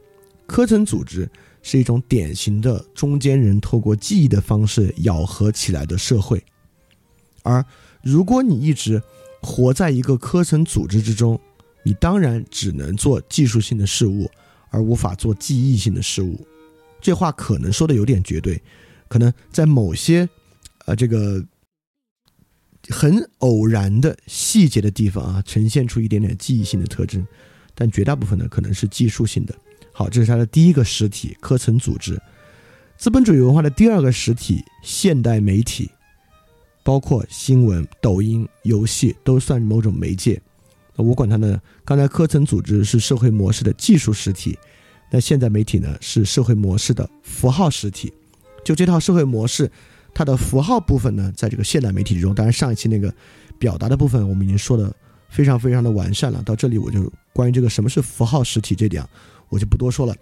[0.46, 1.28] 科层组织
[1.62, 6.42] 是一种典型的中间人透过记忆的方式咬合起来的社会，
[7.42, 7.64] 而
[8.02, 9.02] 如果你一直
[9.42, 11.40] 活在一个科层组织之中，
[11.82, 14.30] 你当然只能做技术性的事物。
[14.74, 16.44] 而无法做记忆性的事物，
[17.00, 18.60] 这话可能说的有点绝对，
[19.06, 20.28] 可能在某些，
[20.86, 21.44] 呃，这个
[22.88, 27.24] 很偶然的细节的地方啊，呈现出一点点记忆性的特征，
[27.72, 29.54] 但绝大部分呢，可能是技术性的。
[29.92, 32.20] 好，这是它的第一个实体——科层组织。
[32.96, 35.88] 资本主义文化的第二个实体——现代媒体，
[36.82, 40.42] 包括新闻、抖音、游戏，都算某种媒介。
[40.96, 41.60] 那我管它呢？
[41.84, 44.56] 刚才科层组织是社会模式的技术实体，
[45.10, 48.12] 那现在媒体呢是社会模式的符号实体。
[48.64, 49.70] 就这套社会模式，
[50.14, 53.12] 它的符号部分呢，在这个现代媒体之中，当然上一期那个
[53.58, 54.94] 表达的部分我们已经说的
[55.28, 56.42] 非常非常的完善了。
[56.44, 59.04] 到这里我就关于这个什么是符号实体这点，
[59.48, 60.14] 我就不多说了。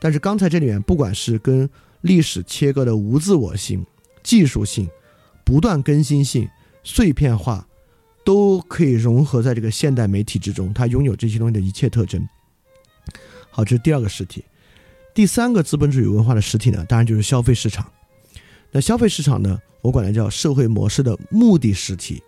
[0.00, 1.68] 但是刚才这里面，不管是跟
[2.00, 3.84] 历史切割的无自我性、
[4.22, 4.88] 技术性、
[5.44, 6.48] 不断更新性、
[6.84, 7.66] 碎片化。
[8.24, 12.26] 都可以融合在这个现代媒体之中，它拥有这些东西的一切特征。
[13.50, 14.44] 好，这是第二个实体。
[15.14, 17.86] 第三个资本主义文化的实体呢，当然就是消费市场。
[18.70, 22.22] 那消费市场呢，我管它叫社会模式的目的实体。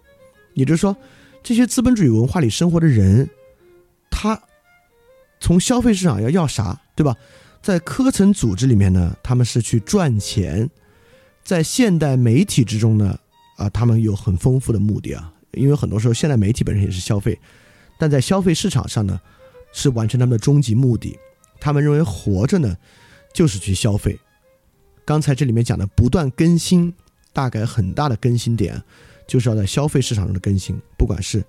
[0.52, 0.94] 也就是说，
[1.42, 3.28] 这些资本主义文化里生活的人，
[4.10, 4.40] 他
[5.40, 7.16] 从消费市场要要啥，对吧？
[7.62, 10.68] 在科层组织里面呢，他们是去赚钱；
[11.42, 13.18] 在现代媒体之中呢，
[13.56, 15.32] 啊，他们有很丰富的目的啊。
[15.56, 17.38] 因为很多时候，现代媒体本身也是消费，
[17.98, 19.20] 但在消费市场上呢，
[19.72, 21.18] 是完成他们的终极目的。
[21.60, 22.76] 他们认为活着呢，
[23.32, 24.18] 就是去消费。
[25.04, 26.92] 刚才这里面讲的不断更新，
[27.32, 28.82] 大概很大的更新点，
[29.26, 31.44] 就是要在消费市场上的更新，不管是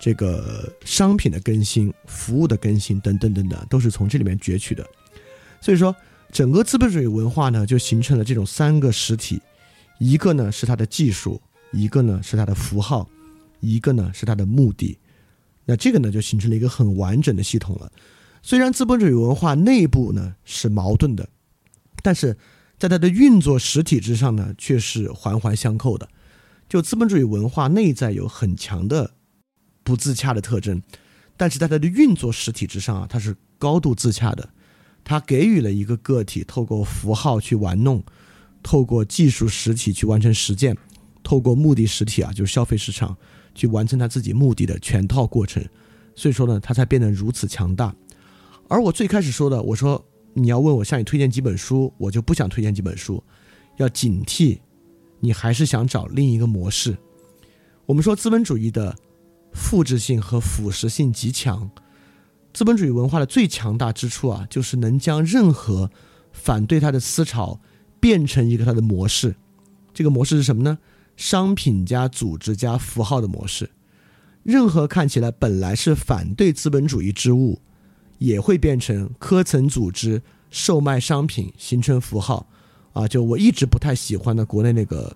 [0.00, 4.84] 这个商品的更新、服务的更新等等等等，都是从这里面攫取的。
[5.60, 5.94] 所以说，
[6.32, 9.40] 整个资本主义文化呢，就形成了这种三个实体：
[9.98, 11.40] 一个呢是它的技术，
[11.72, 13.08] 一个呢是它的符号。
[13.60, 14.98] 一个呢是它的目的，
[15.64, 17.92] 那这个呢就形成了一个很完整的系统了。
[18.42, 21.28] 虽然资本主义文化内部呢是矛盾的，
[22.02, 22.36] 但是
[22.78, 26.08] 在它的运作实体之上呢却是环环相扣的。
[26.68, 29.12] 就资本主义文化内在有很强的
[29.82, 30.82] 不自洽的特征，
[31.36, 34.48] 但是在它的运作实体之上啊，它是高度自洽的。
[35.02, 38.04] 它给予了一个个体透过符号去玩弄，
[38.62, 40.76] 透过技术实体去完成实践，
[41.22, 43.16] 透过目的实体啊，就是消费市场。
[43.54, 45.64] 去完成他自己目的的全套过程，
[46.14, 47.94] 所以说呢，他才变得如此强大。
[48.68, 53.22] 而我最开始说的，我说你要问我向你推荐几本书，我就不想推荐几本书，
[53.78, 54.58] 要警惕
[55.18, 56.96] 你还是想找另一个模式。
[57.86, 58.96] 我们说资本主义的
[59.52, 61.68] 复制性和腐蚀性极强，
[62.52, 65.90] 资本主义文化的最强大之处啊，就是能将任何
[66.32, 67.60] 反对它的思潮
[67.98, 69.34] 变成一个它的模式。
[69.92, 70.78] 这个模式是什么呢？
[71.20, 73.68] 商品加组织加符号的模式。
[74.42, 77.60] 任何看起来本来是反对资本主义之物，
[78.16, 82.46] 也会变成科层组织售卖商品，形成符号。
[82.94, 85.14] 啊，就我一直不太喜欢的国内那个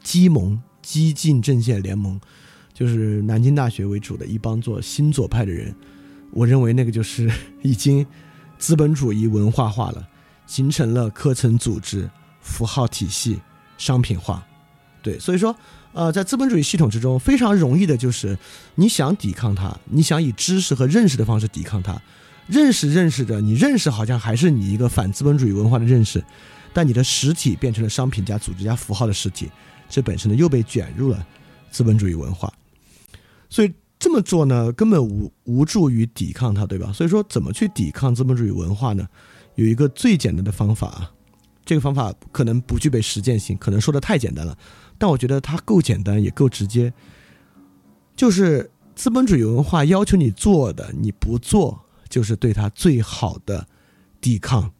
[0.00, 2.18] 激盟激进阵线联盟，
[2.72, 5.74] 就是南京大学为主的一帮做新左派的人，
[6.30, 7.28] 我认为那个就是
[7.62, 8.06] 已经
[8.58, 10.08] 资本主义文化化了，
[10.46, 12.08] 形成了科层组织、
[12.40, 13.40] 符号体系、
[13.76, 14.46] 商品化。
[15.02, 15.54] 对，所以说，
[15.92, 18.38] 呃，在资本主义系统之中，非常容易的就是
[18.74, 22.00] 你想抵抗它，你想以知识和认识的方式抵抗它，
[22.46, 26.22] 认识认识着，你认识好像还是你一个反资本主义文化的认识。
[26.72, 29.50] 但你的实体变成了商品加组织加符号的实体，
[29.88, 31.26] 这本身呢又被卷入了
[31.68, 32.52] 资本主义文化，
[33.48, 36.92] 所以这么做呢根本无无助于抵抗它，对吧？
[36.92, 39.08] 所以说怎么去抵抗资本主义文化呢？
[39.56, 41.10] 有一个最简单的方法啊，
[41.64, 44.56] 这个方法可能不具备实践性，可能说的太简单了，
[45.00, 46.92] 但我觉得它够简单也够直接，
[48.14, 53.66] 就是资本主义文化要求你做的，你不做就是对它最好的
[54.20, 54.70] 抵抗。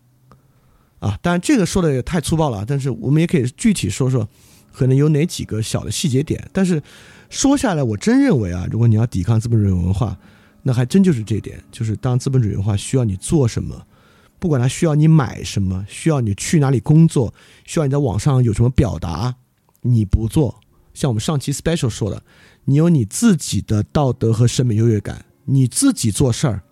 [0.99, 4.29] 啊，当然这个说的也太粗暴了，但是我们也可以具体说说，
[4.71, 6.51] 可能有哪几个小的细节点。
[6.53, 6.83] 但是
[7.31, 10.19] 说下来，我真认为啊，如果你要抵抗资本主义文化，
[10.63, 13.87] 那还真就是这点，就是当资本主义文化需要你做什么，
[14.39, 17.33] 不管它需要你买什么，需要你去哪里工作，
[17.65, 19.35] 需要你在网上有什么表达，
[19.83, 20.61] 你不做，
[20.95, 22.23] 像我们上期 special 说的，
[22.65, 26.63] 你有你自己的道德和审美优越感，你自己做事儿，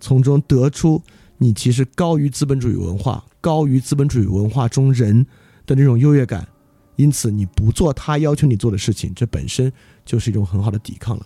[0.00, 1.02] 从中得出
[1.38, 3.24] 你其实高于资本主义文化。
[3.40, 5.24] 高于资本主义文化中人
[5.64, 6.48] 的那种优越感，
[6.96, 9.72] 因此你不做他要求你做的事情，这本身
[10.04, 11.24] 就是一种很好的抵抗了。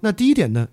[0.00, 0.68] 那第一点呢，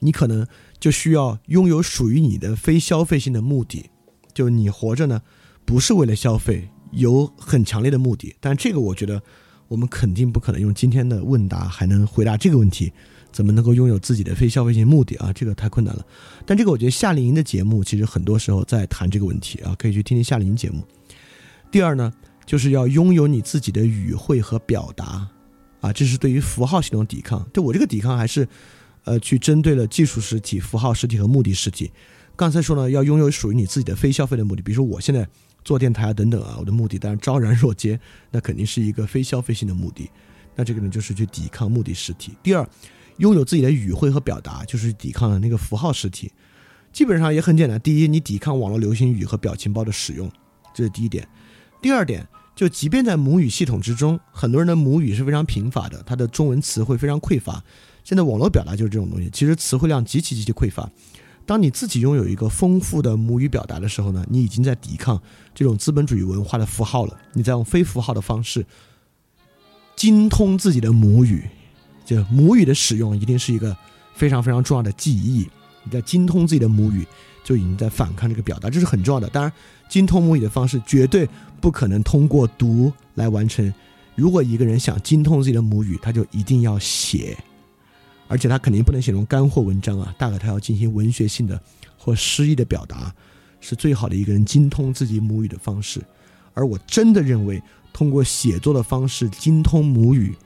[0.00, 0.46] 你可能
[0.80, 3.88] 就需要拥有属于你的非消费性的目的，
[4.34, 5.22] 就你活着呢
[5.64, 8.34] 不是为了消费，有很强烈的目的。
[8.40, 9.22] 但这个我觉得
[9.68, 12.92] 我们肯定不可能用今天的问答还能回答这个问题。
[13.30, 15.30] 怎么能够拥有自己的非消费性目的啊？
[15.34, 16.04] 这个太困难了。
[16.46, 20.82] 但这个我觉得夏令营的节目其实很多时候在谈这个问题啊，可以去听听夏令营节目。
[21.70, 22.10] 第二呢，
[22.46, 25.28] 就是要拥有你自己的语汇和表达
[25.82, 27.46] 啊，这是对于符号系统抵抗。
[27.52, 28.48] 对我这个抵抗还是
[29.04, 31.92] 呃去针对了技术实体、符号实体和目的实体。
[32.34, 35.28] 刚才说呢，要拥有属于你自己的非消费的目的，比如说我现在
[35.68, 38.00] 做电台啊等等啊，我的目的当然昭然若揭，
[38.30, 40.08] 那肯定是一个非消费性的目的。
[40.54, 42.32] 那这个呢，就是去抵抗目的实体。
[42.42, 42.66] 第二。
[43.18, 46.30] 拥有自己的语汇和表达，就是抵抗了那个符号实体。
[46.92, 47.80] 基本上也很简单。
[47.80, 50.30] 第一，你抵抗网络流行语和表情包的使用，
[50.72, 51.26] 这是第一点。
[51.82, 57.60] 第二点，就即便在母语系统之中，很多人的母语是非常贫乏的，他的中文词汇非常匮乏。
[58.04, 60.88] 现在网络表达就是这种东西，其实词汇量极其极其匮乏。
[61.48, 65.18] 当你自己拥有一个丰富的母语表达的时候呢，你已经在抵抗
[65.54, 67.18] 这种资本主义文化的符号了。
[67.32, 68.66] 你在用非符号的方式
[69.96, 71.48] 精通自己的母语。
[72.04, 73.74] 就母语的使用一定是一个
[74.14, 75.48] 非常非常重要的记忆。
[75.84, 77.06] 你在精通自己的母语，
[77.42, 79.26] 就已经在反抗这个表达，这是很重要的。
[79.30, 79.50] 当然，
[79.88, 81.26] 精通母语的方式绝对
[81.62, 83.72] 不可能通过读来完成。
[84.14, 87.34] 如果一个人想精通自己的母语，他就一定要写，
[88.28, 90.14] 而且他肯定不能写成干货文章啊。
[90.16, 91.60] 大概他要进行文学性的
[91.96, 93.12] 或诗意的表达，
[93.60, 96.00] 是最好的一个人精通自己母语的方式。
[96.54, 97.60] 而我真的认为，
[97.92, 100.36] 通过写作的方式精通母语。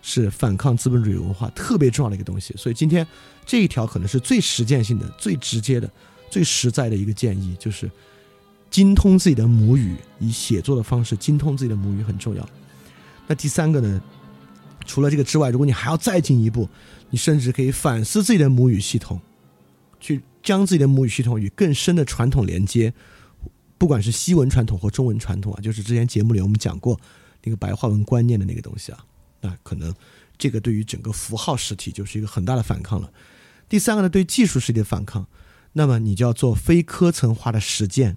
[0.00, 3.06] 是反抗资本主义文化特别重要的一个东西，所以今天
[3.44, 5.90] 这一条可能是最实践性的、最直接的、
[6.30, 7.90] 最实在的一个建议，就是
[8.70, 12.48] 精通自己的母语，以写作的方式精通自己的母语很重要。
[13.26, 14.00] 那第三个呢？
[14.86, 16.66] 除了这个之外，如果你还要再进一步，
[17.10, 19.20] 你甚至可以反思自己的母语系统，
[19.98, 22.92] 去将自己的母语系统与更深的传统连接，
[23.76, 26.98] 不管是西文传统或中文传统啊，就是之前节目里我们讲过
[27.42, 29.04] 那个白话文观念的那个东西啊。
[29.40, 29.94] 那可能，
[30.36, 33.12] 这个对于整个符号实体就是一个很大的反抗了。
[33.68, 35.26] 第三个呢，对技术实体的反抗，
[35.74, 38.16] 那么你就要做非科层化的实践。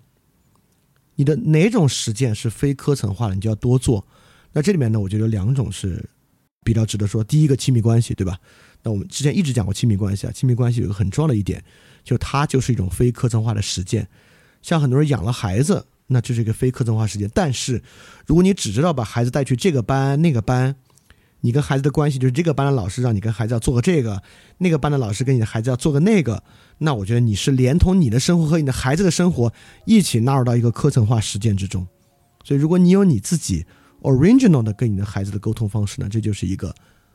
[1.15, 4.07] 你的哪种实践是非科层化的，你就要多做。
[4.53, 6.09] 那这里面呢，我觉得两种是
[6.63, 7.23] 比较值得说。
[7.23, 8.37] 第一个亲密关系，对吧？
[8.83, 11.63] 那我们之前一直讲过亲密关系啊，亲密关系有一个很重要的一点，
[12.03, 14.07] 就它就是一种非科层化的实践。
[14.61, 17.29] 像很多人养了孩子，那就是一个非科层化实践。
[17.33, 17.81] 但是，
[18.25, 20.75] 如果你只知道把孩子带去这个班那个班，
[21.41, 24.21] 你跟孩子的关系就是这个班的老师让你跟孩子要做个这个，
[24.59, 26.43] 那个班的老师跟你的孩子要做个那个，
[26.77, 29.51] 那我觉得你是连同你的生活和你的孩子的生活
[29.85, 31.87] 一起纳入到一个课程化实践之中。
[32.43, 33.65] 所以，如果你有你自己
[34.01, 36.07] original 的跟你的孩子的沟通方式呢？
[36.09, 36.73] 这就是一个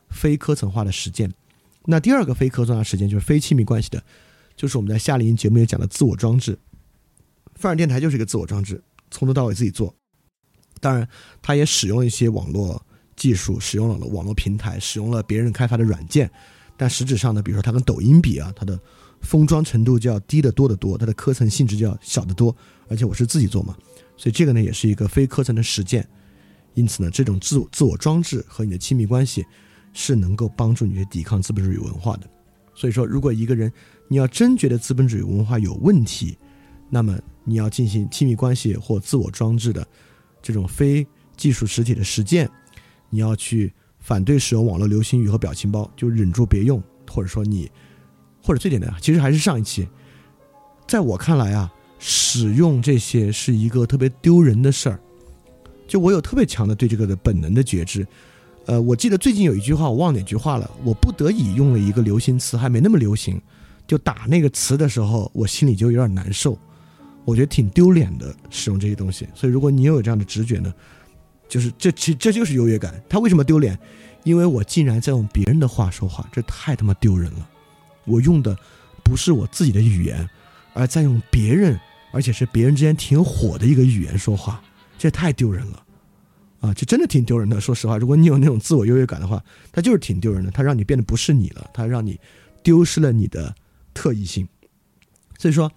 [0.09, 1.31] 非科层化的实践。
[1.85, 4.03] 那第二个非科层化实践就是非亲密关系的，
[4.55, 6.57] 就是我们在夏令营节目里讲的自我装置。
[7.55, 9.93] 范儿电台就是一个自我装置，从头到尾自己做。
[10.79, 11.07] 当然，
[11.41, 12.79] 他也使用一些网络
[13.15, 16.29] 技术，使用了网络平台，使用了别人开发的软件。
[16.77, 18.79] 但实质上呢，比如说它跟抖音比啊，它的
[19.21, 22.55] 封装程度就要低得多得多，它的科层性质就要小得多。
[22.89, 23.75] 而且我是自己做嘛，
[24.15, 26.07] 所以这个呢也是一个非科层的实践。
[26.77, 29.45] 因此呢，这种自自我装置和你的亲密关系。
[29.93, 32.29] 是能够帮助你去抵抗资本主义文化的，
[32.75, 33.71] 所以说，如果一个人
[34.07, 36.37] 你要真觉得资本主义文化有问题，
[36.87, 39.87] 那么你要进行亲密关系或自我装置的
[40.39, 42.47] 这种非技术实体的实践，
[43.09, 47.71] 你要去反对使用网络流行语和表情包，就忍住别用，或者说你，
[48.43, 49.87] 或者最简单，其实还是上一期，
[50.87, 54.99] 在我看来啊，使用这些是一个特别丢人的事儿，
[55.87, 58.05] 就我有特别强的对这个的本能的觉知。
[58.65, 60.69] 呃，我记得最近有一句话，我忘哪句话了。
[60.83, 63.41] 我不得已用了一个流行词，还没那么流行，
[63.87, 66.57] 就打那个词的时候，我心里就有点难受。
[67.23, 69.27] 我觉得挺丢脸的，使用这些东西。
[69.33, 70.73] 所以，如果你有这样的直觉呢，
[71.47, 73.01] 就是这其这就是优越感。
[73.07, 73.77] 他为什么丢脸？
[74.23, 77.49] 因为我竟然在用别人的话说话，这太他妈丢人了。
[78.05, 78.57] 我用的
[79.03, 80.29] 不是我自己的语言，
[80.73, 81.79] 而在用别人，
[82.11, 84.61] 而且是别人之间挺火的一个语言说话，
[84.97, 85.83] 这也太丢人了。
[86.59, 87.61] 啊，这真的挺丢人的。
[87.61, 90.49] 说实话，如果你有那种自我优越感的话，它就是挺丢人的。
[90.49, 92.19] 它让你变得不是你了，它让你
[92.63, 93.53] 丢失了你的
[93.93, 94.47] 特异性。
[95.37, 95.71] 所以说，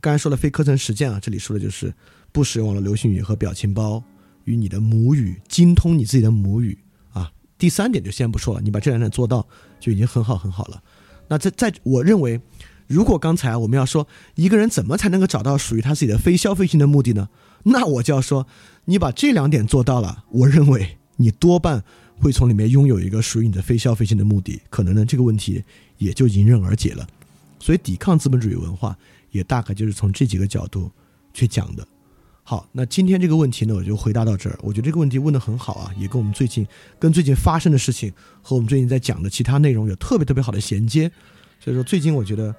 [0.00, 1.94] 刚才说了非课程实践啊，这里说的就是
[2.32, 4.02] 不使用网络流行语和表情包，
[4.44, 6.76] 与你的母语精通你自己的母语
[7.12, 7.30] 啊。
[7.56, 9.46] 第三点就先不说了，你把这两点做到
[9.78, 10.82] 就已经很好很好了。
[11.28, 12.40] 那在在我认为，
[12.86, 17.28] 如果刚才我们要说一个人怎么才能够找到属于他自己的非消费性的目的呢？
[17.64, 18.46] 那我就要说。
[18.88, 21.82] 你把这两点做到了，我认为你多半
[22.20, 25.60] 会从里面拥有一个属于你的非消费性的目的，可能呢这个问题
[25.98, 27.04] 也就迎刃而解了。
[27.58, 28.96] 所以抵抗资本主义文化
[29.32, 30.88] 也大概就是从这几个角度
[31.34, 31.84] 去讲的。
[32.44, 34.56] 好，那今天这个问题呢，我就回答到这儿。
[34.62, 36.64] 我觉得这个问题问得很好啊，也跟我们最近
[37.00, 41.10] 跟最近发生的事情和我们最近在讲的其他内容有特别特别好的衔接。
[41.58, 42.54] 所以说最近我觉得。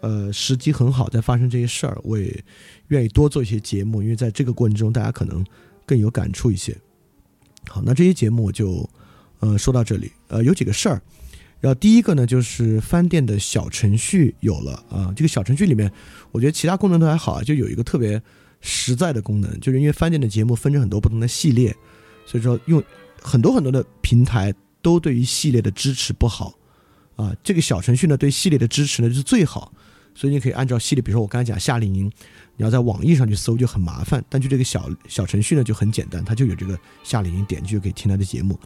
[0.00, 2.44] 呃，时机很好，在发生这些事儿，我也
[2.88, 5.44] 愿意多做一些节目，因为在这个过程中，大家可能
[5.84, 6.76] 更有感触一些。
[7.68, 8.88] 好，那这些节目我就
[9.40, 10.12] 呃说到这里。
[10.28, 11.02] 呃，有几个事儿，
[11.60, 15.12] 然后第一个呢，就是翻店的小程序有了啊。
[15.16, 15.90] 这个小程序里面，
[16.30, 18.22] 我觉得其他功能都还好啊，就有一个特别
[18.60, 21.74] 实在的功能，就是因为翻店的节目分成很多不同的系列，
[22.26, 22.82] 所以说用
[23.20, 26.54] 很多很多的平台都对于系列的支持不好
[27.16, 27.34] 啊。
[27.42, 29.72] 这个小程序呢，对系列的支持呢就是最好。
[30.16, 32.10] 所以你可以按照系列，比如说我刚才讲夏令营，
[32.56, 38.58] 你要在网易上去搜就很麻烦，但就这个小小程序呢就很简单，它就有这个夏令营，点击就可以听它的节目。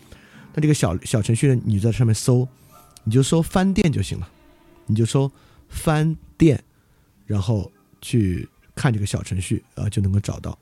[0.55, 2.47] 那这个小小程序呢，你在上面搜，
[3.03, 4.29] 你就搜翻店就行了，
[4.87, 5.29] 你就搜
[5.69, 6.63] 翻店，
[7.27, 7.71] 然后
[8.01, 10.57] 去看这个小程序啊就能够找到。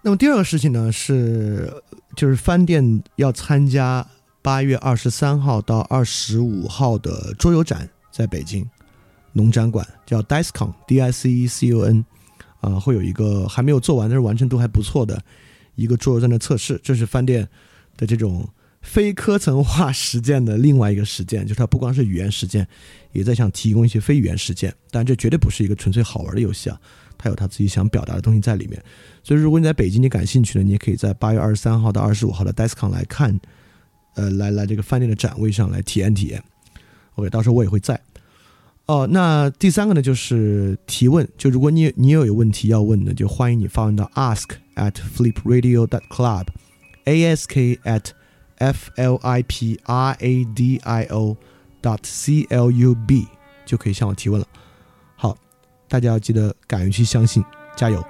[0.00, 1.72] 那么第二个事情呢是，
[2.16, 4.06] 就是翻店要参加
[4.42, 8.64] 八月二十三号到二十五号的桌游展，在北京。
[9.32, 12.04] 农展馆叫 DICECON，
[12.60, 15.22] 啊，会有一个还没有做完，但是完成度还不错的
[15.74, 16.80] 一个桌游站的测试。
[16.82, 17.48] 这是饭店
[17.96, 18.48] 的这种
[18.82, 22.66] 非科层化实践的另外一个实践，就是它不光是语言实践，
[23.12, 24.74] 也在想提供一些非语言实践。
[24.90, 26.80] 但这绝对不是一个纯粹好玩的游戏啊，
[27.16, 28.82] 它有它自己想表达的东西在里面。
[29.22, 33.40] 所以如果你在北京你感兴趣呢，你也可以在八月二十三号到二十五号的 DICECON 来看，
[34.14, 36.42] 呃，来来这个饭店的展位上来体验体验。
[37.14, 38.00] OK，到时候我也会在。
[38.86, 41.26] 哦，那第三个呢，就是提问。
[41.38, 48.10] 就如果你你有有问题要问的，就欢迎你发问到 ask at flipradio dot club，ask at
[48.56, 51.36] f l i p r a d i o
[51.80, 53.26] dot c l u b，
[53.64, 54.46] 就可以向我提问了。
[55.16, 55.36] 好，
[55.88, 57.42] 大家要记得敢于去相信，
[57.76, 58.04] 加油。